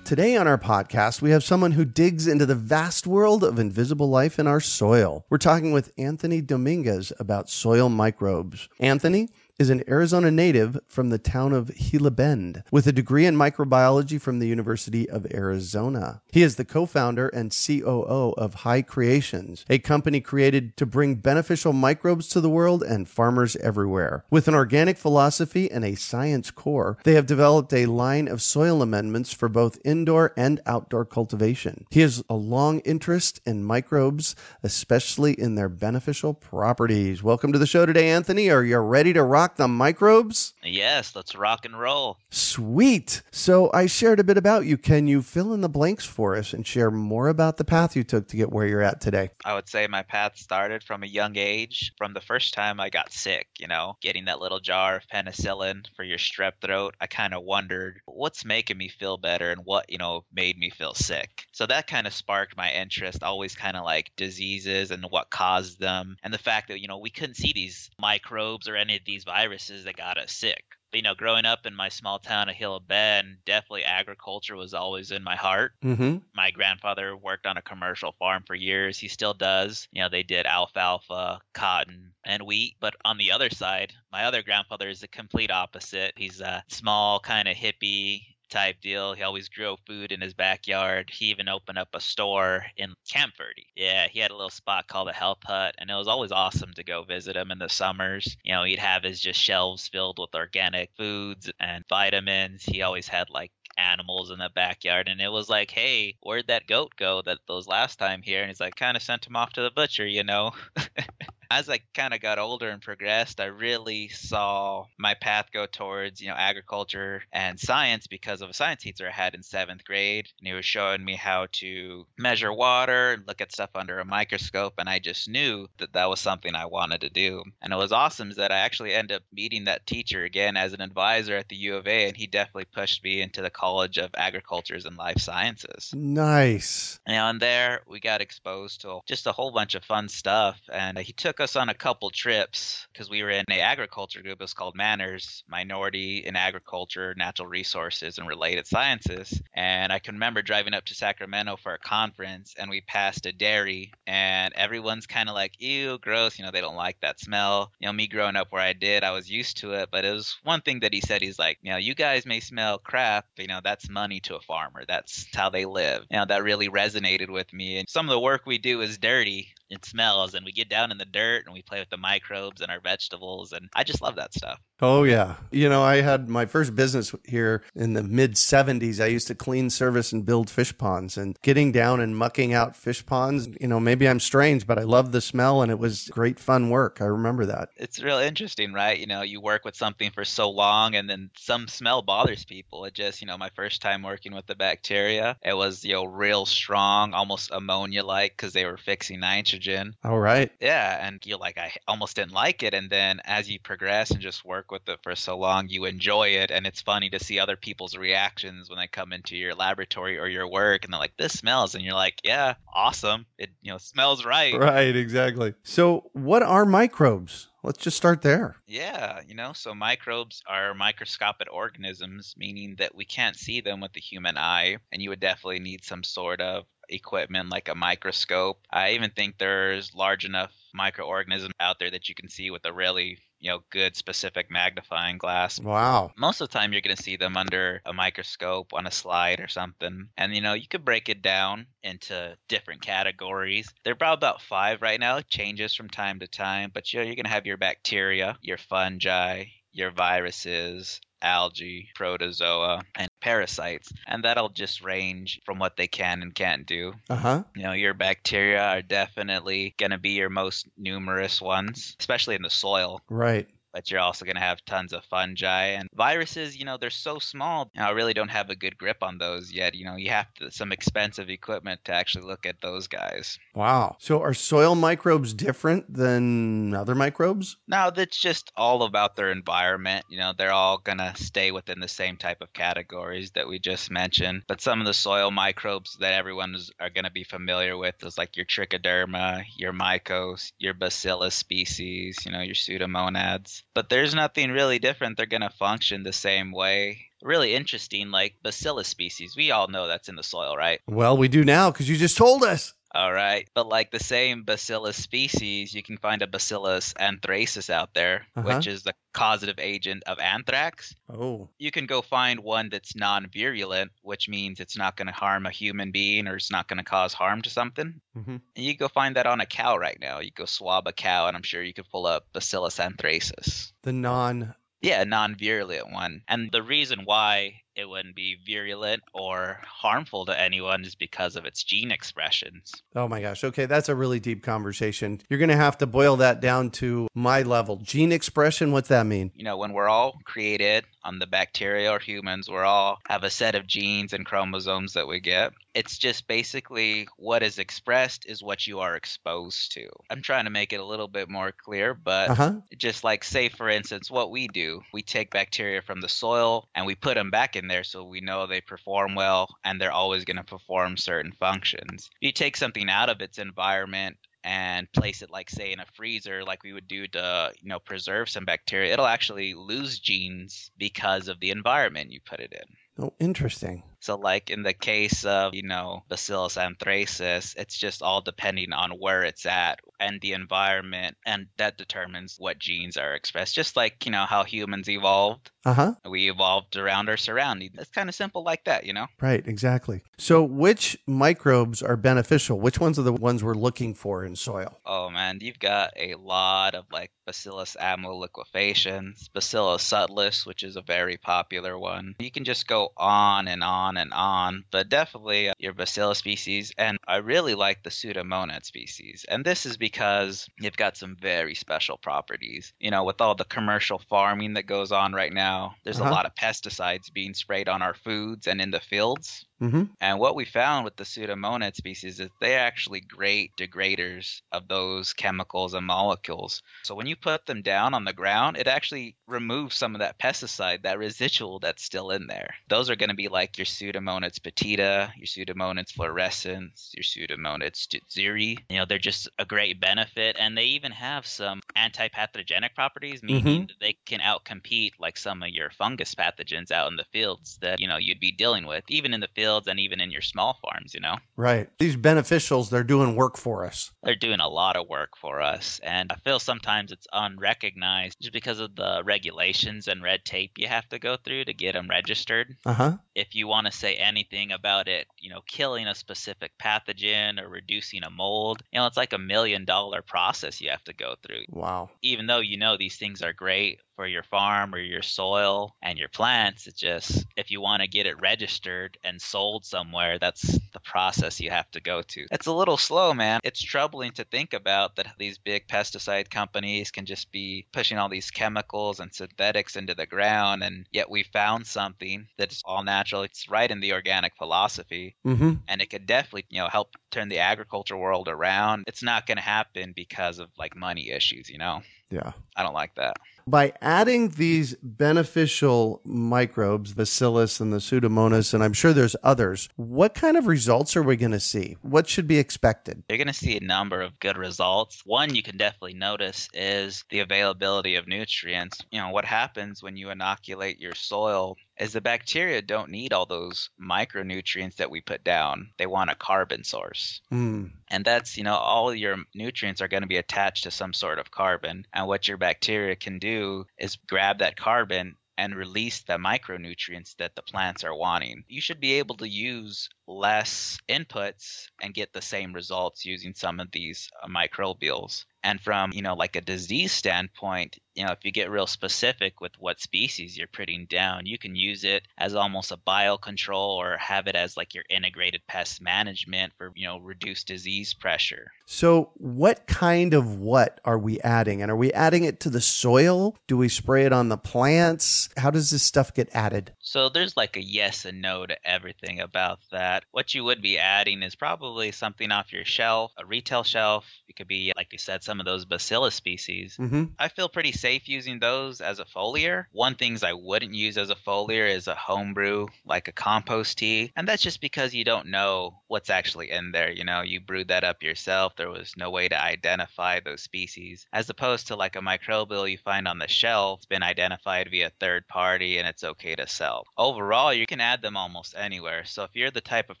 Today 0.04 0.36
on 0.36 0.46
our 0.46 0.58
podcast, 0.58 1.20
we 1.20 1.30
have 1.30 1.42
someone 1.42 1.72
who 1.72 1.84
digs 1.84 2.28
into 2.28 2.46
the 2.46 2.54
vast 2.54 3.08
world 3.08 3.42
of 3.42 3.58
invisible 3.58 4.08
life 4.08 4.38
in 4.38 4.46
our 4.46 4.60
soil. 4.60 5.26
We're 5.30 5.38
talking 5.38 5.72
with 5.72 5.92
Anthony 5.98 6.40
Dominguez 6.40 7.12
about 7.18 7.50
soil 7.50 7.88
microbes. 7.88 8.68
Anthony 8.78 9.28
is 9.58 9.70
an 9.70 9.84
Arizona 9.86 10.30
native 10.30 10.80
from 10.88 11.10
the 11.10 11.18
town 11.18 11.52
of 11.52 11.70
Gila 11.76 12.10
Bend 12.10 12.62
with 12.72 12.86
a 12.86 12.92
degree 12.92 13.26
in 13.26 13.36
microbiology 13.36 14.20
from 14.20 14.38
the 14.38 14.48
University 14.48 15.08
of 15.08 15.26
Arizona. 15.32 16.22
He 16.32 16.42
is 16.42 16.56
the 16.56 16.64
co 16.64 16.86
founder 16.86 17.28
and 17.28 17.52
COO 17.52 18.32
of 18.36 18.56
HiKreations, 18.56 19.64
a 19.68 19.78
company 19.78 20.20
created 20.20 20.76
to 20.78 20.86
bring 20.86 21.16
beneficial 21.16 21.72
microbes 21.72 22.28
to 22.28 22.40
the 22.40 22.48
world 22.48 22.82
and 22.82 23.08
farmers 23.08 23.54
everywhere. 23.56 24.24
With 24.30 24.48
an 24.48 24.54
organic 24.54 24.96
philosophy 24.96 25.70
and 25.70 25.84
a 25.84 25.96
science 25.96 26.50
core, 26.50 26.96
they 27.04 27.14
have 27.14 27.26
developed 27.26 27.72
a 27.72 27.86
line 27.86 28.28
of 28.28 28.42
soil 28.42 28.80
amendments 28.80 29.32
for 29.32 29.48
both 29.48 29.78
indoor 29.84 30.32
and 30.36 30.60
outdoor 30.66 31.04
cultivation. 31.04 31.86
He 31.90 32.00
has 32.00 32.24
a 32.28 32.34
long 32.34 32.80
interest 32.80 33.40
in 33.44 33.64
microbes, 33.64 34.34
especially 34.62 35.34
in 35.34 35.54
their 35.54 35.68
beneficial 35.68 36.32
properties. 36.32 37.22
Welcome 37.22 37.52
to 37.52 37.58
the 37.58 37.66
show 37.66 37.84
today, 37.84 38.08
Anthony. 38.08 38.50
Are 38.50 38.64
you 38.64 38.78
ready 38.78 39.12
to 39.12 39.22
rock? 39.22 39.51
The 39.56 39.68
microbes? 39.68 40.54
Yes, 40.62 41.14
let's 41.14 41.34
rock 41.34 41.64
and 41.64 41.78
roll. 41.78 42.18
Sweet. 42.30 43.22
So 43.30 43.70
I 43.72 43.86
shared 43.86 44.20
a 44.20 44.24
bit 44.24 44.38
about 44.38 44.64
you. 44.64 44.76
Can 44.76 45.06
you 45.06 45.22
fill 45.22 45.52
in 45.52 45.60
the 45.60 45.68
blanks 45.68 46.04
for 46.04 46.36
us 46.36 46.52
and 46.52 46.66
share 46.66 46.90
more 46.90 47.28
about 47.28 47.56
the 47.56 47.64
path 47.64 47.96
you 47.96 48.04
took 48.04 48.28
to 48.28 48.36
get 48.36 48.52
where 48.52 48.66
you're 48.66 48.82
at 48.82 49.00
today? 49.00 49.30
I 49.44 49.54
would 49.54 49.68
say 49.68 49.86
my 49.86 50.02
path 50.02 50.36
started 50.36 50.82
from 50.82 51.02
a 51.02 51.06
young 51.06 51.36
age. 51.36 51.92
From 51.98 52.14
the 52.14 52.20
first 52.20 52.54
time 52.54 52.80
I 52.80 52.90
got 52.90 53.12
sick, 53.12 53.48
you 53.58 53.66
know, 53.66 53.96
getting 54.00 54.26
that 54.26 54.40
little 54.40 54.60
jar 54.60 54.96
of 54.96 55.06
penicillin 55.08 55.86
for 55.96 56.04
your 56.04 56.18
strep 56.18 56.52
throat, 56.60 56.94
I 57.00 57.06
kind 57.06 57.34
of 57.34 57.42
wondered 57.42 58.00
what's 58.06 58.44
making 58.44 58.78
me 58.78 58.88
feel 58.88 59.16
better 59.16 59.50
and 59.50 59.62
what, 59.64 59.90
you 59.90 59.98
know, 59.98 60.24
made 60.32 60.58
me 60.58 60.70
feel 60.70 60.94
sick. 60.94 61.46
So 61.52 61.66
that 61.66 61.86
kind 61.86 62.06
of 62.06 62.14
sparked 62.14 62.56
my 62.56 62.72
interest, 62.72 63.22
always 63.22 63.54
kind 63.54 63.76
of 63.76 63.84
like 63.84 64.12
diseases 64.16 64.90
and 64.90 65.04
what 65.04 65.30
caused 65.30 65.80
them 65.80 66.16
and 66.22 66.32
the 66.32 66.38
fact 66.38 66.68
that, 66.68 66.80
you 66.80 66.88
know, 66.88 66.98
we 66.98 67.10
couldn't 67.10 67.36
see 67.36 67.52
these 67.52 67.90
microbes 67.98 68.68
or 68.68 68.76
any 68.76 68.96
of 68.96 69.04
these 69.04 69.26
viruses 69.32 69.84
that 69.84 69.96
got 69.96 70.18
us 70.18 70.32
sick. 70.32 70.62
But, 70.90 70.98
you 70.98 71.02
know, 71.04 71.14
growing 71.14 71.46
up 71.46 71.64
in 71.64 71.74
my 71.74 71.88
small 71.88 72.18
town 72.18 72.50
of 72.50 72.58
Gila 72.58 72.80
Bend, 72.80 73.38
definitely 73.46 73.84
agriculture 73.84 74.56
was 74.56 74.74
always 74.74 75.10
in 75.10 75.24
my 75.24 75.36
heart. 75.36 75.72
Mm-hmm. 75.82 76.18
My 76.34 76.50
grandfather 76.50 77.16
worked 77.16 77.46
on 77.46 77.56
a 77.56 77.62
commercial 77.62 78.14
farm 78.18 78.44
for 78.46 78.54
years. 78.54 78.98
He 78.98 79.08
still 79.08 79.32
does. 79.32 79.88
You 79.92 80.02
know, 80.02 80.10
they 80.10 80.22
did 80.22 80.44
alfalfa, 80.44 81.40
cotton, 81.54 82.12
and 82.26 82.42
wheat. 82.42 82.76
But 82.78 82.94
on 83.06 83.16
the 83.16 83.32
other 83.32 83.48
side, 83.48 83.94
my 84.12 84.24
other 84.24 84.42
grandfather 84.42 84.90
is 84.90 85.00
the 85.00 85.08
complete 85.08 85.50
opposite. 85.50 86.12
He's 86.14 86.42
a 86.42 86.62
small, 86.68 87.20
kind 87.20 87.48
of 87.48 87.56
hippie, 87.56 88.24
type 88.52 88.80
deal. 88.80 89.14
He 89.14 89.22
always 89.22 89.48
grew 89.48 89.76
food 89.86 90.12
in 90.12 90.20
his 90.20 90.34
backyard. 90.34 91.10
He 91.10 91.26
even 91.26 91.48
opened 91.48 91.78
up 91.78 91.88
a 91.94 92.00
store 92.00 92.66
in 92.76 92.94
Camp 93.10 93.32
Verde. 93.36 93.66
Yeah, 93.74 94.08
he 94.08 94.20
had 94.20 94.30
a 94.30 94.36
little 94.36 94.50
spot 94.50 94.86
called 94.86 95.08
the 95.08 95.12
Help 95.12 95.44
Hut, 95.44 95.74
and 95.78 95.90
it 95.90 95.94
was 95.94 96.08
always 96.08 96.32
awesome 96.32 96.72
to 96.74 96.84
go 96.84 97.02
visit 97.02 97.36
him 97.36 97.50
in 97.50 97.58
the 97.58 97.68
summers. 97.68 98.36
You 98.44 98.52
know, 98.52 98.64
he'd 98.64 98.78
have 98.78 99.02
his 99.02 99.20
just 99.20 99.40
shelves 99.40 99.88
filled 99.88 100.18
with 100.18 100.34
organic 100.34 100.90
foods 100.96 101.50
and 101.58 101.84
vitamins. 101.88 102.62
He 102.62 102.82
always 102.82 103.08
had 103.08 103.30
like 103.30 103.50
animals 103.78 104.30
in 104.30 104.38
the 104.38 104.50
backyard 104.54 105.08
and 105.08 105.18
it 105.18 105.32
was 105.32 105.48
like 105.48 105.70
hey 105.70 106.14
where'd 106.22 106.46
that 106.46 106.66
goat 106.66 106.92
go 106.98 107.22
that 107.22 107.38
those 107.48 107.66
last 107.66 107.98
time 107.98 108.20
here 108.20 108.42
and 108.42 108.50
he's 108.50 108.60
like 108.60 108.76
kind 108.76 108.98
of 108.98 109.02
sent 109.02 109.26
him 109.26 109.34
off 109.34 109.50
to 109.50 109.62
the 109.62 109.70
butcher 109.70 110.06
you 110.06 110.22
know 110.22 110.50
as 111.58 111.68
I 111.68 111.80
kind 111.94 112.14
of 112.14 112.20
got 112.20 112.38
older 112.38 112.70
and 112.70 112.80
progressed, 112.80 113.38
I 113.40 113.46
really 113.46 114.08
saw 114.08 114.86
my 114.98 115.14
path 115.14 115.46
go 115.52 115.66
towards, 115.66 116.20
you 116.20 116.28
know, 116.28 116.34
agriculture 116.34 117.22
and 117.30 117.60
science 117.60 118.06
because 118.06 118.40
of 118.40 118.48
a 118.48 118.54
science 118.54 118.82
teacher 118.82 119.06
I 119.06 119.12
had 119.12 119.34
in 119.34 119.42
seventh 119.42 119.84
grade. 119.84 120.28
And 120.38 120.48
he 120.48 120.54
was 120.54 120.64
showing 120.64 121.04
me 121.04 121.14
how 121.14 121.48
to 121.52 122.06
measure 122.18 122.52
water 122.52 123.12
and 123.12 123.26
look 123.28 123.42
at 123.42 123.52
stuff 123.52 123.70
under 123.74 123.98
a 123.98 124.04
microscope. 124.04 124.74
And 124.78 124.88
I 124.88 124.98
just 124.98 125.28
knew 125.28 125.68
that 125.78 125.92
that 125.92 126.08
was 126.08 126.20
something 126.20 126.54
I 126.54 126.66
wanted 126.66 127.02
to 127.02 127.10
do. 127.10 127.42
And 127.60 127.72
it 127.72 127.76
was 127.76 127.92
awesome 127.92 128.30
is 128.30 128.36
that 128.36 128.52
I 128.52 128.58
actually 128.58 128.94
ended 128.94 129.18
up 129.18 129.22
meeting 129.30 129.64
that 129.64 129.86
teacher 129.86 130.24
again 130.24 130.56
as 130.56 130.72
an 130.72 130.80
advisor 130.80 131.36
at 131.36 131.50
the 131.50 131.56
U 131.56 131.76
of 131.76 131.86
A. 131.86 132.08
And 132.08 132.16
he 132.16 132.26
definitely 132.26 132.66
pushed 132.72 133.04
me 133.04 133.20
into 133.20 133.42
the 133.42 133.50
College 133.50 133.98
of 133.98 134.10
Agricultures 134.16 134.86
and 134.86 134.96
Life 134.96 135.18
Sciences. 135.18 135.92
Nice. 135.94 136.98
And 137.06 137.40
there 137.40 137.82
we 137.86 138.00
got 138.00 138.22
exposed 138.22 138.80
to 138.82 139.00
just 139.06 139.26
a 139.26 139.32
whole 139.32 139.52
bunch 139.52 139.74
of 139.74 139.84
fun 139.84 140.08
stuff. 140.08 140.58
And 140.72 140.96
he 140.96 141.12
took 141.12 141.41
us 141.42 141.56
on 141.56 141.68
a 141.68 141.74
couple 141.74 142.10
trips 142.10 142.86
because 142.92 143.10
we 143.10 143.22
were 143.22 143.30
in 143.30 143.44
a 143.50 143.60
agriculture 143.60 144.22
group. 144.22 144.40
It 144.40 144.44
was 144.44 144.54
called 144.54 144.76
MANRRS, 144.76 145.42
Minority 145.48 146.18
in 146.18 146.36
Agriculture, 146.36 147.14
Natural 147.16 147.48
Resources, 147.48 148.18
and 148.18 148.28
Related 148.28 148.66
Sciences. 148.66 149.42
And 149.54 149.92
I 149.92 149.98
can 149.98 150.14
remember 150.14 150.42
driving 150.42 150.74
up 150.74 150.84
to 150.86 150.94
Sacramento 150.94 151.56
for 151.56 151.74
a 151.74 151.78
conference, 151.78 152.54
and 152.58 152.70
we 152.70 152.80
passed 152.80 153.26
a 153.26 153.32
dairy, 153.32 153.92
and 154.06 154.54
everyone's 154.54 155.06
kind 155.06 155.28
of 155.28 155.34
like, 155.34 155.60
"Ew, 155.60 155.98
gross." 155.98 156.38
You 156.38 156.44
know, 156.44 156.50
they 156.50 156.60
don't 156.60 156.76
like 156.76 157.00
that 157.00 157.20
smell. 157.20 157.72
You 157.80 157.86
know, 157.86 157.92
me 157.92 158.06
growing 158.06 158.36
up 158.36 158.48
where 158.50 158.62
I 158.62 158.72
did, 158.72 159.04
I 159.04 159.10
was 159.10 159.30
used 159.30 159.58
to 159.58 159.72
it. 159.72 159.88
But 159.90 160.04
it 160.04 160.12
was 160.12 160.38
one 160.44 160.60
thing 160.60 160.80
that 160.80 160.94
he 160.94 161.00
said. 161.00 161.22
He's 161.22 161.38
like, 161.38 161.58
"You 161.62 161.72
know, 161.72 161.78
you 161.78 161.94
guys 161.94 162.24
may 162.24 162.40
smell 162.40 162.78
crap, 162.78 163.26
but, 163.36 163.42
you 163.42 163.48
know, 163.48 163.60
that's 163.62 163.90
money 163.90 164.20
to 164.20 164.36
a 164.36 164.40
farmer. 164.40 164.84
That's 164.86 165.26
how 165.34 165.50
they 165.50 165.64
live." 165.64 166.06
You 166.10 166.18
know, 166.18 166.26
that 166.26 166.44
really 166.44 166.68
resonated 166.68 167.30
with 167.30 167.52
me. 167.52 167.78
And 167.78 167.88
some 167.88 168.06
of 168.06 168.10
the 168.10 168.20
work 168.20 168.46
we 168.46 168.58
do 168.58 168.80
is 168.80 168.98
dirty 168.98 169.54
it 169.72 169.84
smells 169.84 170.34
and 170.34 170.44
we 170.44 170.52
get 170.52 170.68
down 170.68 170.90
in 170.90 170.98
the 170.98 171.04
dirt 171.04 171.44
and 171.46 171.54
we 171.54 171.62
play 171.62 171.80
with 171.80 171.90
the 171.90 171.96
microbes 171.96 172.60
and 172.60 172.70
our 172.70 172.80
vegetables 172.80 173.52
and 173.52 173.68
i 173.74 173.84
just 173.84 174.02
love 174.02 174.16
that 174.16 174.34
stuff. 174.34 174.60
Oh 174.80 175.04
yeah. 175.04 175.36
You 175.50 175.68
know 175.68 175.82
i 175.82 176.00
had 176.00 176.28
my 176.28 176.46
first 176.46 176.74
business 176.74 177.14
here 177.24 177.62
in 177.74 177.94
the 177.94 178.02
mid 178.02 178.34
70s 178.34 179.02
i 179.02 179.06
used 179.06 179.28
to 179.28 179.34
clean 179.34 179.70
service 179.70 180.12
and 180.12 180.26
build 180.26 180.50
fish 180.50 180.76
ponds 180.76 181.16
and 181.16 181.38
getting 181.42 181.72
down 181.72 182.00
and 182.00 182.16
mucking 182.16 182.52
out 182.52 182.76
fish 182.76 183.04
ponds 183.06 183.48
you 183.60 183.68
know 183.68 183.80
maybe 183.80 184.08
i'm 184.08 184.20
strange 184.20 184.66
but 184.66 184.78
i 184.78 184.82
love 184.82 185.12
the 185.12 185.20
smell 185.20 185.62
and 185.62 185.70
it 185.70 185.78
was 185.78 186.08
great 186.08 186.38
fun 186.38 186.70
work. 186.70 187.00
I 187.00 187.04
remember 187.04 187.46
that. 187.46 187.70
It's 187.76 188.02
real 188.02 188.18
interesting 188.18 188.72
right? 188.72 188.98
You 188.98 189.06
know 189.06 189.22
you 189.22 189.40
work 189.40 189.64
with 189.64 189.76
something 189.76 190.10
for 190.10 190.24
so 190.24 190.50
long 190.50 190.94
and 190.94 191.08
then 191.08 191.30
some 191.36 191.68
smell 191.68 192.02
bothers 192.02 192.44
people. 192.44 192.84
It 192.84 192.94
just 192.94 193.20
you 193.20 193.26
know 193.26 193.38
my 193.38 193.50
first 193.54 193.80
time 193.82 194.02
working 194.02 194.34
with 194.34 194.46
the 194.46 194.54
bacteria 194.54 195.36
it 195.42 195.56
was 195.56 195.84
you 195.84 195.94
know 195.94 196.04
real 196.04 196.46
strong 196.46 197.14
almost 197.14 197.50
ammonia 197.52 198.04
like 198.04 198.32
because 198.32 198.52
they 198.52 198.64
were 198.64 198.76
fixing 198.76 199.20
nitrogen 199.20 199.61
oxygen. 199.62 199.94
All 200.04 200.18
right. 200.18 200.50
Yeah, 200.60 201.06
and 201.06 201.24
you're 201.24 201.38
like 201.38 201.58
I 201.58 201.72
almost 201.86 202.16
didn't 202.16 202.32
like 202.32 202.62
it, 202.62 202.74
and 202.74 202.90
then 202.90 203.20
as 203.24 203.50
you 203.50 203.58
progress 203.60 204.10
and 204.10 204.20
just 204.20 204.44
work 204.44 204.70
with 204.70 204.88
it 204.88 204.98
for 205.02 205.14
so 205.14 205.38
long, 205.38 205.68
you 205.68 205.84
enjoy 205.84 206.28
it, 206.28 206.50
and 206.50 206.66
it's 206.66 206.82
funny 206.82 207.10
to 207.10 207.22
see 207.22 207.38
other 207.38 207.56
people's 207.56 207.96
reactions 207.96 208.68
when 208.68 208.78
they 208.78 208.86
come 208.86 209.12
into 209.12 209.36
your 209.36 209.54
laboratory 209.54 210.18
or 210.18 210.26
your 210.26 210.48
work, 210.48 210.84
and 210.84 210.92
they're 210.92 211.00
like, 211.00 211.16
"This 211.16 211.32
smells," 211.32 211.74
and 211.74 211.84
you're 211.84 211.94
like, 211.94 212.20
"Yeah, 212.24 212.54
awesome. 212.74 213.26
It 213.38 213.50
you 213.62 213.72
know 213.72 213.78
smells 213.78 214.24
right." 214.24 214.58
Right. 214.58 214.94
Exactly. 214.96 215.54
So, 215.62 216.10
what 216.12 216.42
are 216.42 216.64
microbes? 216.64 217.48
Let's 217.62 217.78
just 217.78 217.96
start 217.96 218.22
there. 218.22 218.56
Yeah, 218.66 219.20
you 219.26 219.34
know, 219.34 219.52
so 219.52 219.74
microbes 219.74 220.42
are 220.46 220.74
microscopic 220.74 221.48
organisms, 221.52 222.34
meaning 222.36 222.76
that 222.76 222.94
we 222.94 223.04
can't 223.04 223.36
see 223.36 223.60
them 223.60 223.80
with 223.80 223.92
the 223.92 224.00
human 224.00 224.36
eye, 224.36 224.78
and 224.90 225.00
you 225.02 225.10
would 225.10 225.20
definitely 225.20 225.60
need 225.60 225.84
some 225.84 226.02
sort 226.02 226.40
of 226.40 226.64
equipment 226.88 227.50
like 227.50 227.68
a 227.68 227.74
microscope. 227.74 228.58
I 228.70 228.92
even 228.92 229.10
think 229.10 229.38
there's 229.38 229.94
large 229.94 230.24
enough 230.24 230.52
microorganisms 230.74 231.54
out 231.60 231.78
there 231.78 231.90
that 231.90 232.08
you 232.08 232.14
can 232.14 232.28
see 232.28 232.50
with 232.50 232.64
a 232.64 232.72
really 232.72 233.18
you 233.42 233.50
know 233.50 233.60
good 233.68 233.94
specific 233.96 234.50
magnifying 234.50 235.18
glass. 235.18 235.60
Wow. 235.60 236.12
Most 236.16 236.40
of 236.40 236.48
the 236.48 236.58
time 236.58 236.72
you're 236.72 236.80
going 236.80 236.96
to 236.96 237.02
see 237.02 237.16
them 237.16 237.36
under 237.36 237.82
a 237.84 237.92
microscope 237.92 238.72
on 238.72 238.86
a 238.86 238.90
slide 238.90 239.40
or 239.40 239.48
something. 239.48 240.08
And 240.16 240.34
you 240.34 240.40
know 240.40 240.54
you 240.54 240.66
could 240.66 240.84
break 240.84 241.10
it 241.10 241.20
down 241.20 241.66
into 241.82 242.36
different 242.48 242.80
categories. 242.80 243.68
They're 243.84 243.96
probably 243.96 244.26
about 244.26 244.40
five 244.40 244.80
right 244.80 245.00
now. 245.00 245.18
It 245.18 245.28
changes 245.28 245.74
from 245.74 245.90
time 245.90 246.20
to 246.20 246.26
time 246.26 246.70
but 246.72 246.92
you 246.92 247.00
know 247.00 247.04
you're 247.04 247.16
going 247.16 247.24
to 247.24 247.30
have 247.30 247.46
your 247.46 247.58
bacteria 247.58 248.38
your 248.40 248.58
fungi 248.58 249.44
your 249.72 249.90
viruses 249.90 251.00
algae, 251.22 251.88
protozoa, 251.94 252.82
and 252.96 253.08
parasites. 253.22 253.92
And 254.06 254.24
that'll 254.24 254.50
just 254.50 254.82
range 254.82 255.40
from 255.44 255.58
what 255.58 255.76
they 255.76 255.86
can 255.86 256.20
and 256.22 256.34
can't 256.34 256.66
do. 256.66 256.92
Uh 257.08 257.16
huh. 257.16 257.44
You 257.56 257.62
know, 257.62 257.72
your 257.72 257.94
bacteria 257.94 258.62
are 258.62 258.82
definitely 258.82 259.74
going 259.78 259.92
to 259.92 259.98
be 259.98 260.10
your 260.10 260.30
most 260.30 260.68
numerous 260.76 261.40
ones, 261.40 261.96
especially 261.98 262.34
in 262.34 262.42
the 262.42 262.50
soil. 262.50 263.00
Right 263.08 263.48
but 263.72 263.90
you're 263.90 264.00
also 264.00 264.24
going 264.24 264.36
to 264.36 264.42
have 264.42 264.64
tons 264.64 264.92
of 264.92 265.04
fungi 265.04 265.66
and 265.66 265.88
viruses 265.94 266.56
you 266.56 266.64
know 266.64 266.76
they're 266.76 266.90
so 266.90 267.18
small. 267.18 267.70
I 267.76 267.90
really 267.90 268.14
don't 268.14 268.30
have 268.30 268.50
a 268.50 268.56
good 268.56 268.78
grip 268.78 269.02
on 269.02 269.18
those 269.18 269.52
yet 269.52 269.74
you 269.74 269.84
know 269.84 269.96
you 269.96 270.10
have 270.10 270.32
to, 270.34 270.50
some 270.50 270.72
expensive 270.72 271.30
equipment 271.30 271.84
to 271.84 271.92
actually 271.92 272.26
look 272.26 272.46
at 272.46 272.60
those 272.60 272.86
guys. 272.86 273.38
Wow. 273.54 273.96
So 273.98 274.20
are 274.20 274.34
soil 274.34 274.74
microbes 274.74 275.34
different 275.34 275.92
than 275.92 276.74
other 276.74 276.94
microbes? 276.94 277.56
No 277.66 277.90
that's 277.94 278.18
just 278.18 278.52
all 278.56 278.82
about 278.82 279.16
their 279.16 279.30
environment 279.30 280.04
you 280.08 280.18
know 280.18 280.32
they're 280.36 280.52
all 280.52 280.78
going 280.78 280.98
to 280.98 281.12
stay 281.16 281.50
within 281.50 281.80
the 281.80 281.88
same 281.88 282.16
type 282.16 282.40
of 282.40 282.52
categories 282.52 283.30
that 283.32 283.48
we 283.48 283.58
just 283.58 283.90
mentioned. 283.90 284.42
But 284.46 284.60
some 284.60 284.80
of 284.80 284.86
the 284.86 284.94
soil 284.94 285.30
microbes 285.30 285.96
that 286.00 286.12
everyone 286.12 286.54
is, 286.54 286.70
are 286.80 286.90
going 286.90 287.04
to 287.04 287.10
be 287.10 287.24
familiar 287.24 287.76
with 287.76 287.94
is 288.04 288.18
like 288.18 288.36
your 288.36 288.46
trichoderma 288.46 289.44
your 289.56 289.72
mycos 289.72 290.52
your 290.58 290.74
bacillus 290.74 291.34
species 291.34 292.18
you 292.24 292.32
know 292.32 292.40
your 292.40 292.54
pseudomonads 292.54 293.61
but 293.74 293.88
there's 293.88 294.14
nothing 294.14 294.50
really 294.50 294.78
different. 294.78 295.16
They're 295.16 295.26
going 295.26 295.42
to 295.42 295.50
function 295.50 296.02
the 296.02 296.12
same 296.12 296.52
way. 296.52 297.06
Really 297.22 297.54
interesting, 297.54 298.10
like 298.10 298.34
bacillus 298.42 298.88
species. 298.88 299.36
We 299.36 299.50
all 299.50 299.68
know 299.68 299.86
that's 299.86 300.08
in 300.08 300.16
the 300.16 300.22
soil, 300.22 300.56
right? 300.56 300.80
Well, 300.86 301.16
we 301.16 301.28
do 301.28 301.44
now 301.44 301.70
because 301.70 301.88
you 301.88 301.96
just 301.96 302.16
told 302.16 302.42
us. 302.42 302.74
All 302.94 303.12
right. 303.12 303.48
But 303.54 303.68
like 303.68 303.90
the 303.90 303.98
same 303.98 304.44
bacillus 304.44 304.96
species, 304.96 305.72
you 305.72 305.82
can 305.82 305.96
find 305.96 306.20
a 306.20 306.26
bacillus 306.26 306.92
anthracis 306.94 307.70
out 307.70 307.94
there, 307.94 308.26
uh-huh. 308.36 308.56
which 308.56 308.66
is 308.66 308.82
the 308.82 308.94
causative 309.14 309.58
agent 309.58 310.02
of 310.06 310.18
anthrax. 310.18 310.94
Oh. 311.08 311.48
You 311.58 311.70
can 311.70 311.86
go 311.86 312.02
find 312.02 312.40
one 312.40 312.68
that's 312.68 312.94
non 312.94 313.28
virulent, 313.32 313.92
which 314.02 314.28
means 314.28 314.60
it's 314.60 314.76
not 314.76 314.96
going 314.96 315.06
to 315.06 315.12
harm 315.12 315.46
a 315.46 315.50
human 315.50 315.90
being 315.90 316.28
or 316.28 316.36
it's 316.36 316.50
not 316.50 316.68
going 316.68 316.78
to 316.78 316.84
cause 316.84 317.14
harm 317.14 317.40
to 317.42 317.50
something. 317.50 318.00
Mm-hmm. 318.16 318.36
And 318.56 318.64
you 318.64 318.76
go 318.76 318.88
find 318.88 319.16
that 319.16 319.26
on 319.26 319.40
a 319.40 319.46
cow 319.46 319.78
right 319.78 319.98
now. 320.00 320.20
You 320.20 320.30
go 320.30 320.44
swab 320.44 320.86
a 320.86 320.92
cow, 320.92 321.28
and 321.28 321.36
I'm 321.36 321.42
sure 321.42 321.62
you 321.62 321.72
could 321.72 321.88
pull 321.88 322.06
up 322.06 322.26
bacillus 322.32 322.78
anthracis. 322.78 323.72
The 323.82 323.92
non 323.92 324.54
yeah, 324.82 325.04
non 325.04 325.36
virulent 325.36 325.92
one. 325.92 326.22
And 326.28 326.50
the 326.50 326.62
reason 326.62 327.02
why 327.04 327.61
it 327.76 327.88
wouldn't 327.88 328.14
be 328.14 328.36
virulent 328.46 329.02
or 329.12 329.58
harmful 329.64 330.26
to 330.26 330.38
anyone 330.38 330.84
is 330.84 330.94
because 330.94 331.36
of 331.36 331.44
its 331.44 331.62
gene 331.62 331.90
expressions. 331.90 332.72
Oh 332.94 333.08
my 333.08 333.20
gosh. 333.20 333.44
Okay, 333.44 333.66
that's 333.66 333.88
a 333.88 333.94
really 333.94 334.20
deep 334.20 334.42
conversation. 334.42 335.20
You're 335.28 335.38
going 335.38 335.48
to 335.48 335.56
have 335.56 335.78
to 335.78 335.86
boil 335.86 336.16
that 336.16 336.40
down 336.40 336.70
to 336.72 337.08
my 337.14 337.42
level. 337.42 337.76
Gene 337.76 338.12
expression, 338.12 338.72
what's 338.72 338.88
that 338.88 339.06
mean? 339.06 339.30
You 339.34 339.44
know, 339.44 339.56
when 339.56 339.72
we're 339.72 339.88
all 339.88 340.18
created 340.24 340.84
on 341.04 341.18
the 341.18 341.26
bacteria 341.26 341.90
or 341.90 341.98
humans, 341.98 342.48
we're 342.48 342.64
all 342.64 342.98
have 343.08 343.24
a 343.24 343.30
set 343.30 343.54
of 343.54 343.66
genes 343.66 344.12
and 344.12 344.26
chromosomes 344.26 344.94
that 344.94 345.08
we 345.08 345.20
get. 345.20 345.52
It's 345.74 345.96
just 345.96 346.26
basically 346.26 347.08
what 347.16 347.42
is 347.42 347.58
expressed 347.58 348.26
is 348.26 348.42
what 348.42 348.66
you 348.66 348.80
are 348.80 348.96
exposed 348.96 349.72
to. 349.72 349.88
I'm 350.10 350.20
trying 350.20 350.44
to 350.44 350.50
make 350.50 350.72
it 350.72 350.80
a 350.80 350.84
little 350.84 351.08
bit 351.08 351.30
more 351.30 351.52
clear, 351.52 351.94
but 351.94 352.30
uh-huh. 352.30 352.54
just 352.76 353.02
like 353.02 353.24
say 353.24 353.48
for 353.48 353.70
instance 353.70 354.10
what 354.10 354.30
we 354.30 354.48
do, 354.48 354.82
we 354.92 355.02
take 355.02 355.30
bacteria 355.30 355.80
from 355.80 356.02
the 356.02 356.08
soil 356.08 356.68
and 356.74 356.84
we 356.84 356.94
put 356.94 357.14
them 357.14 357.30
back 357.30 357.56
in 357.56 357.62
in 357.62 357.68
there 357.68 357.84
so 357.84 358.04
we 358.04 358.20
know 358.20 358.46
they 358.46 358.60
perform 358.60 359.14
well 359.14 359.48
and 359.64 359.80
they're 359.80 359.92
always 359.92 360.24
going 360.24 360.36
to 360.36 360.44
perform 360.44 360.96
certain 360.96 361.32
functions. 361.32 362.10
If 362.20 362.26
you 362.26 362.32
take 362.32 362.56
something 362.56 362.90
out 362.90 363.08
of 363.08 363.20
its 363.20 363.38
environment 363.38 364.16
and 364.44 364.90
place 364.92 365.22
it 365.22 365.30
like 365.30 365.48
say 365.48 365.72
in 365.72 365.78
a 365.78 365.86
freezer 365.94 366.42
like 366.42 366.64
we 366.64 366.72
would 366.72 366.88
do 366.88 367.06
to 367.06 367.52
you 367.60 367.68
know 367.68 367.78
preserve 367.78 368.28
some 368.28 368.44
bacteria 368.44 368.92
it'll 368.92 369.06
actually 369.06 369.54
lose 369.54 370.00
genes 370.00 370.72
because 370.76 371.28
of 371.28 371.38
the 371.38 371.50
environment 371.50 372.10
you 372.10 372.18
put 372.26 372.40
it 372.40 372.52
in 372.52 373.04
oh 373.04 373.14
interesting 373.20 373.84
so, 374.02 374.16
like 374.16 374.50
in 374.50 374.64
the 374.64 374.72
case 374.72 375.24
of, 375.24 375.54
you 375.54 375.62
know, 375.62 376.02
Bacillus 376.08 376.56
anthracis, 376.56 377.54
it's 377.56 377.78
just 377.78 378.02
all 378.02 378.20
depending 378.20 378.72
on 378.72 378.90
where 378.90 379.22
it's 379.22 379.46
at 379.46 379.78
and 380.00 380.20
the 380.20 380.32
environment, 380.32 381.16
and 381.24 381.46
that 381.56 381.78
determines 381.78 382.34
what 382.36 382.58
genes 382.58 382.96
are 382.96 383.14
expressed. 383.14 383.54
Just 383.54 383.76
like, 383.76 384.04
you 384.04 384.10
know, 384.10 384.24
how 384.24 384.42
humans 384.42 384.88
evolved. 384.88 385.52
Uh 385.64 385.74
huh. 385.74 385.94
We 386.04 386.28
evolved 386.28 386.76
around 386.76 387.08
our 387.08 387.16
surroundings. 387.16 387.76
It's 387.78 387.90
kind 387.90 388.08
of 388.08 388.16
simple 388.16 388.42
like 388.42 388.64
that, 388.64 388.84
you 388.84 388.92
know? 388.92 389.06
Right, 389.20 389.46
exactly. 389.46 390.02
So, 390.18 390.42
which 390.42 390.98
microbes 391.06 391.80
are 391.82 391.96
beneficial? 391.96 392.58
Which 392.58 392.80
ones 392.80 392.98
are 392.98 393.02
the 393.02 393.12
ones 393.12 393.44
we're 393.44 393.54
looking 393.54 393.94
for 393.94 394.24
in 394.24 394.34
soil? 394.34 394.80
Oh, 394.84 395.10
man, 395.10 395.38
you've 395.40 395.60
got 395.60 395.92
a 395.96 396.16
lot 396.16 396.74
of 396.74 396.86
like 396.90 397.12
Bacillus 397.24 397.76
amyloliquefaciens, 397.80 399.32
Bacillus 399.32 399.88
subtilis, 399.88 400.44
which 400.44 400.64
is 400.64 400.74
a 400.74 400.82
very 400.82 401.16
popular 401.16 401.78
one. 401.78 402.16
You 402.18 402.32
can 402.32 402.42
just 402.44 402.66
go 402.66 402.92
on 402.96 403.46
and 403.46 403.62
on 403.62 403.91
on 403.92 403.96
and 404.02 404.12
on, 404.12 404.64
but 404.70 404.88
definitely 404.88 405.48
uh, 405.50 405.54
your 405.58 405.74
Bacillus 405.74 406.18
species 406.18 406.72
and 406.78 406.98
I 407.06 407.16
really 407.18 407.54
like 407.54 407.82
the 407.82 407.90
Pseudomonad 407.90 408.64
species. 408.64 409.24
And 409.28 409.44
this 409.44 409.66
is 409.66 409.76
because 409.76 410.46
you've 410.58 410.76
got 410.76 410.96
some 410.96 411.16
very 411.20 411.54
special 411.54 411.98
properties. 411.98 412.72
You 412.80 412.90
know, 412.90 413.04
with 413.04 413.20
all 413.20 413.34
the 413.34 413.44
commercial 413.44 413.98
farming 413.98 414.54
that 414.54 414.66
goes 414.66 414.92
on 414.92 415.12
right 415.12 415.32
now, 415.32 415.74
there's 415.84 416.00
Uh-huh. 416.00 416.10
a 416.10 416.10
lot 416.10 416.26
of 416.26 416.34
pesticides 416.34 417.12
being 417.12 417.34
sprayed 417.34 417.68
on 417.68 417.82
our 417.82 417.94
foods 417.94 418.46
and 418.46 418.60
in 418.60 418.70
the 418.70 418.80
fields. 418.80 419.44
Mm-hmm. 419.62 419.84
And 420.00 420.18
what 420.18 420.34
we 420.34 420.44
found 420.44 420.84
with 420.84 420.96
the 420.96 421.04
Pseudomonad 421.04 421.76
species 421.76 422.18
is 422.18 422.28
they're 422.40 422.58
actually 422.58 423.00
great 423.00 423.52
degraders 423.56 424.42
of 424.50 424.66
those 424.66 425.12
chemicals 425.12 425.74
and 425.74 425.86
molecules. 425.86 426.62
So 426.82 426.96
when 426.96 427.06
you 427.06 427.14
put 427.14 427.46
them 427.46 427.62
down 427.62 427.94
on 427.94 428.04
the 428.04 428.12
ground, 428.12 428.56
it 428.56 428.66
actually 428.66 429.14
removes 429.28 429.76
some 429.76 429.94
of 429.94 430.00
that 430.00 430.18
pesticide, 430.18 430.82
that 430.82 430.98
residual 430.98 431.60
that's 431.60 431.84
still 431.84 432.10
in 432.10 432.26
there. 432.26 432.54
Those 432.68 432.90
are 432.90 432.96
going 432.96 433.10
to 433.10 433.14
be 433.14 433.28
like 433.28 433.56
your 433.56 433.64
Pseudomonads 433.64 434.40
putida, 434.40 435.12
your 435.16 435.26
Pseudomonads 435.26 435.92
fluorescens, 435.92 436.90
your 436.92 437.04
Pseudomonads 437.04 437.86
stutzeri. 437.86 438.58
You 438.68 438.78
know, 438.78 438.84
they're 438.84 438.98
just 438.98 439.28
a 439.38 439.44
great 439.44 439.80
benefit. 439.80 440.36
And 440.38 440.58
they 440.58 440.64
even 440.64 440.90
have 440.92 441.24
some 441.24 441.60
anti-pathogenic 441.76 442.74
properties, 442.74 443.22
meaning 443.22 443.66
that 443.68 443.80
they 443.80 443.96
can 444.06 444.18
outcompete 444.18 444.92
like 444.98 445.16
some 445.16 445.42
of 445.44 445.50
your 445.50 445.70
fungus 445.70 446.16
pathogens 446.16 446.72
out 446.72 446.90
in 446.90 446.96
the 446.96 447.04
fields 447.12 447.58
that, 447.60 447.78
you 447.78 447.86
know, 447.86 447.96
you'd 447.96 448.18
be 448.18 448.32
dealing 448.32 448.66
with, 448.66 448.82
even 448.88 449.14
in 449.14 449.20
the 449.20 449.28
fields 449.52 449.68
and 449.68 449.78
even 449.78 450.00
in 450.00 450.10
your 450.10 450.22
small 450.22 450.58
farms, 450.62 450.94
you 450.94 451.00
know? 451.00 451.16
Right. 451.36 451.68
These 451.78 451.96
beneficials, 451.96 452.70
they're 452.70 452.84
doing 452.84 453.16
work 453.16 453.36
for 453.36 453.64
us. 453.64 453.90
They're 454.02 454.14
doing 454.14 454.40
a 454.40 454.48
lot 454.48 454.76
of 454.76 454.88
work 454.88 455.16
for 455.16 455.40
us. 455.40 455.80
And 455.82 456.10
I 456.10 456.16
feel 456.16 456.38
sometimes 456.38 456.92
it's 456.92 457.06
unrecognized 457.12 458.18
just 458.20 458.32
because 458.32 458.60
of 458.60 458.74
the 458.74 459.02
regulations 459.04 459.88
and 459.88 460.02
red 460.02 460.24
tape 460.24 460.52
you 460.56 460.68
have 460.68 460.88
to 460.88 460.98
go 460.98 461.16
through 461.16 461.44
to 461.44 461.54
get 461.54 461.74
them 461.74 461.88
registered. 461.88 462.56
Uh 462.64 462.72
huh. 462.72 462.96
If 463.14 463.34
you 463.34 463.46
want 463.46 463.66
to 463.66 463.72
say 463.72 463.96
anything 463.96 464.52
about 464.52 464.88
it, 464.88 465.06
you 465.18 465.30
know, 465.30 465.40
killing 465.46 465.86
a 465.86 465.94
specific 465.94 466.52
pathogen 466.58 467.40
or 467.40 467.48
reducing 467.48 468.04
a 468.04 468.10
mold, 468.10 468.62
you 468.72 468.78
know, 468.78 468.86
it's 468.86 468.96
like 468.96 469.12
a 469.12 469.18
million 469.18 469.64
dollar 469.64 470.02
process 470.02 470.60
you 470.60 470.70
have 470.70 470.84
to 470.84 470.94
go 470.94 471.14
through. 471.22 471.44
Wow. 471.50 471.90
Even 472.02 472.26
though 472.26 472.40
you 472.40 472.56
know 472.56 472.76
these 472.76 472.96
things 472.96 473.22
are 473.22 473.32
great 473.32 473.80
for 473.96 474.06
your 474.06 474.22
farm 474.22 474.74
or 474.74 474.78
your 474.78 475.02
soil 475.02 475.74
and 475.82 475.98
your 475.98 476.08
plants, 476.08 476.66
it's 476.66 476.80
just 476.80 477.26
if 477.36 477.50
you 477.50 477.60
want 477.60 477.82
to 477.82 477.88
get 477.88 478.06
it 478.06 478.20
registered 478.20 478.96
and 479.04 479.20
sold 479.20 479.64
somewhere, 479.64 480.18
that's 480.18 480.58
the 480.72 480.80
process 480.80 481.40
you 481.40 481.50
have 481.50 481.70
to 481.72 481.80
go 481.80 482.02
to. 482.02 482.26
It's 482.30 482.46
a 482.46 482.52
little 482.52 482.76
slow, 482.76 483.12
man. 483.14 483.40
It's 483.44 483.62
troubling 483.62 484.12
to 484.12 484.24
think 484.24 484.52
about 484.54 484.96
that 484.96 485.14
these 485.18 485.38
big 485.38 485.68
pesticide 485.68 486.30
companies 486.30 486.90
can 486.90 487.04
just 487.06 487.30
be 487.32 487.66
pushing 487.72 487.98
all 487.98 488.08
these 488.08 488.30
chemicals 488.30 489.00
and 489.00 489.14
synthetics 489.14 489.76
into 489.76 489.94
the 489.94 490.06
ground, 490.06 490.62
and 490.62 490.86
yet 490.92 491.10
we 491.10 491.22
found 491.22 491.66
something 491.66 492.26
that's 492.38 492.62
all 492.64 492.82
natural. 492.84 493.22
It's 493.22 493.48
right 493.48 493.70
in 493.70 493.80
the 493.80 493.92
organic 493.92 494.36
philosophy, 494.36 495.16
Mm-hmm. 495.26 495.52
and 495.68 495.80
it 495.80 495.90
could 495.90 496.06
definitely, 496.06 496.46
you 496.50 496.60
know, 496.60 496.68
help 496.68 496.96
turn 497.10 497.28
the 497.28 497.38
agriculture 497.38 497.96
world 497.96 498.28
around. 498.28 498.84
It's 498.86 499.02
not 499.02 499.26
going 499.26 499.36
to 499.36 499.42
happen 499.42 499.92
because 499.94 500.38
of 500.38 500.48
like 500.58 500.74
money 500.76 501.10
issues, 501.10 501.48
you 501.48 501.58
know. 501.58 501.82
Yeah. 502.10 502.32
I 502.56 502.62
don't 502.62 502.74
like 502.74 502.94
that. 502.96 503.16
By 503.46 503.72
adding 503.80 504.30
these 504.30 504.74
beneficial 504.82 506.00
microbes, 506.04 506.94
Bacillus 506.94 507.60
and 507.60 507.72
the 507.72 507.78
Pseudomonas, 507.78 508.54
and 508.54 508.62
I'm 508.62 508.72
sure 508.72 508.92
there's 508.92 509.16
others, 509.22 509.68
what 509.76 510.14
kind 510.14 510.36
of 510.36 510.46
results 510.46 510.96
are 510.96 511.02
we 511.02 511.16
going 511.16 511.32
to 511.32 511.40
see? 511.40 511.76
What 511.82 512.08
should 512.08 512.26
be 512.26 512.38
expected? 512.38 513.02
You're 513.08 513.18
going 513.18 513.26
to 513.28 513.34
see 513.34 513.56
a 513.56 513.64
number 513.64 514.00
of 514.00 514.18
good 514.20 514.36
results. 514.36 515.02
One 515.04 515.34
you 515.34 515.42
can 515.42 515.56
definitely 515.56 515.94
notice 515.94 516.48
is 516.54 517.04
the 517.10 517.20
availability 517.20 517.96
of 517.96 518.08
nutrients. 518.08 518.78
You 518.90 519.00
know, 519.00 519.10
what 519.10 519.24
happens 519.24 519.82
when 519.82 519.96
you 519.96 520.10
inoculate 520.10 520.78
your 520.78 520.94
soil 520.94 521.56
is 521.78 521.92
the 521.92 522.00
bacteria 522.00 522.62
don't 522.62 522.90
need 522.90 523.12
all 523.12 523.26
those 523.26 523.70
micronutrients 523.80 524.76
that 524.76 524.90
we 524.90 525.00
put 525.00 525.24
down. 525.24 525.70
They 525.78 525.86
want 525.86 526.10
a 526.10 526.14
carbon 526.14 526.64
source. 526.64 527.20
Mm. 527.32 527.72
And 527.88 528.04
that's, 528.04 528.36
you 528.36 528.44
know, 528.44 528.54
all 528.54 528.94
your 528.94 529.16
nutrients 529.34 529.80
are 529.80 529.88
going 529.88 530.02
to 530.02 530.08
be 530.08 530.16
attached 530.16 530.64
to 530.64 530.70
some 530.70 530.92
sort 530.92 531.18
of 531.18 531.30
carbon. 531.30 531.86
And 531.92 532.06
what 532.06 532.28
your 532.28 532.36
bacteria 532.36 532.94
can 532.96 533.18
do 533.18 533.31
is 533.78 533.96
grab 534.08 534.38
that 534.38 534.56
carbon 534.56 535.16
and 535.38 535.56
release 535.56 536.02
the 536.02 536.18
micronutrients 536.18 537.16
that 537.16 537.34
the 537.34 537.42
plants 537.42 537.84
are 537.84 537.94
wanting. 537.94 538.44
You 538.48 538.60
should 538.60 538.80
be 538.80 538.94
able 538.94 539.16
to 539.16 539.28
use 539.28 539.88
less 540.06 540.78
inputs 540.88 541.68
and 541.80 541.94
get 541.94 542.12
the 542.12 542.22
same 542.22 542.52
results 542.52 543.04
using 543.04 543.34
some 543.34 543.60
of 543.60 543.70
these 543.70 544.10
uh, 544.22 544.28
microbials. 544.28 545.24
And 545.44 545.60
from, 545.60 545.92
you 545.92 546.02
know, 546.02 546.14
like 546.14 546.36
a 546.36 546.40
disease 546.40 546.92
standpoint, 546.92 547.78
you 547.94 548.04
know, 548.04 548.12
if 548.12 548.24
you 548.24 548.30
get 548.30 548.50
real 548.50 548.68
specific 548.68 549.40
with 549.40 549.52
what 549.58 549.80
species 549.80 550.38
you're 550.38 550.46
putting 550.46 550.86
down, 550.86 551.26
you 551.26 551.36
can 551.36 551.56
use 551.56 551.82
it 551.82 552.06
as 552.16 552.34
almost 552.34 552.70
a 552.70 552.76
biocontrol 552.76 553.76
or 553.76 553.96
have 553.98 554.28
it 554.28 554.36
as 554.36 554.56
like 554.56 554.72
your 554.72 554.84
integrated 554.88 555.42
pest 555.48 555.82
management 555.82 556.52
for, 556.56 556.72
you 556.76 556.86
know, 556.86 556.98
reduced 556.98 557.48
disease 557.48 557.92
pressure. 557.92 558.52
So, 558.66 559.10
what 559.14 559.66
kind 559.66 560.14
of 560.14 560.38
what 560.38 560.80
are 560.84 560.98
we 560.98 561.20
adding? 561.20 561.60
And 561.60 561.70
are 561.70 561.76
we 561.76 561.92
adding 561.92 562.22
it 562.22 562.38
to 562.40 562.50
the 562.50 562.60
soil? 562.60 563.36
Do 563.48 563.56
we 563.56 563.68
spray 563.68 564.04
it 564.04 564.12
on 564.12 564.28
the 564.28 564.38
plants? 564.38 565.28
How 565.36 565.50
does 565.50 565.70
this 565.70 565.82
stuff 565.82 566.14
get 566.14 566.28
added? 566.32 566.72
So 566.80 567.08
there's 567.08 567.36
like 567.36 567.56
a 567.56 567.62
yes 567.62 568.04
and 568.04 568.22
no 568.22 568.46
to 568.46 568.56
everything 568.64 569.20
about 569.20 569.58
that. 569.72 569.91
What 570.10 570.34
you 570.34 570.44
would 570.44 570.62
be 570.62 570.78
adding 570.78 571.22
is 571.22 571.34
probably 571.34 571.92
something 571.92 572.30
off 572.30 572.52
your 572.52 572.64
shelf, 572.64 573.12
a 573.16 573.24
retail 573.24 573.64
shelf. 573.64 574.06
It 574.28 574.36
could 574.36 574.48
be, 574.48 574.72
like 574.76 574.92
you 574.92 574.98
said, 574.98 575.22
some 575.22 575.40
of 575.40 575.46
those 575.46 575.64
bacillus 575.64 576.14
species. 576.14 576.76
Mm-hmm. 576.78 577.04
I 577.18 577.28
feel 577.28 577.48
pretty 577.48 577.72
safe 577.72 578.08
using 578.08 578.38
those 578.38 578.80
as 578.80 578.98
a 578.98 579.04
foliar. 579.04 579.66
One 579.72 579.94
things 579.94 580.22
I 580.22 580.32
wouldn't 580.32 580.74
use 580.74 580.96
as 580.96 581.10
a 581.10 581.14
foliar 581.14 581.68
is 581.68 581.86
a 581.88 581.94
homebrew, 581.94 582.68
like 582.84 583.08
a 583.08 583.12
compost 583.12 583.78
tea. 583.78 584.12
And 584.16 584.26
that's 584.26 584.42
just 584.42 584.60
because 584.60 584.94
you 584.94 585.04
don't 585.04 585.28
know 585.28 585.80
what's 585.88 586.10
actually 586.10 586.50
in 586.50 586.72
there. 586.72 586.90
You 586.90 587.04
know, 587.04 587.20
you 587.22 587.40
brewed 587.40 587.68
that 587.68 587.84
up 587.84 588.02
yourself. 588.02 588.56
There 588.56 588.70
was 588.70 588.94
no 588.96 589.10
way 589.10 589.28
to 589.28 589.40
identify 589.40 590.20
those 590.20 590.42
species. 590.42 591.06
As 591.12 591.28
opposed 591.28 591.68
to 591.68 591.76
like 591.76 591.96
a 591.96 592.00
microbial 592.00 592.70
you 592.70 592.78
find 592.78 593.06
on 593.06 593.18
the 593.18 593.28
shelf, 593.28 593.80
it's 593.80 593.86
been 593.86 594.02
identified 594.02 594.70
via 594.70 594.90
third 595.00 595.28
party 595.28 595.78
and 595.78 595.86
it's 595.86 596.04
okay 596.04 596.34
to 596.34 596.46
sell. 596.46 596.86
Overall, 596.96 597.52
you 597.52 597.66
can 597.66 597.80
add 597.80 598.02
them 598.02 598.16
almost 598.16 598.54
anywhere. 598.56 599.04
So 599.04 599.24
if 599.24 599.30
you're 599.34 599.50
the 599.50 599.60
type 599.60 599.81
of 599.90 600.00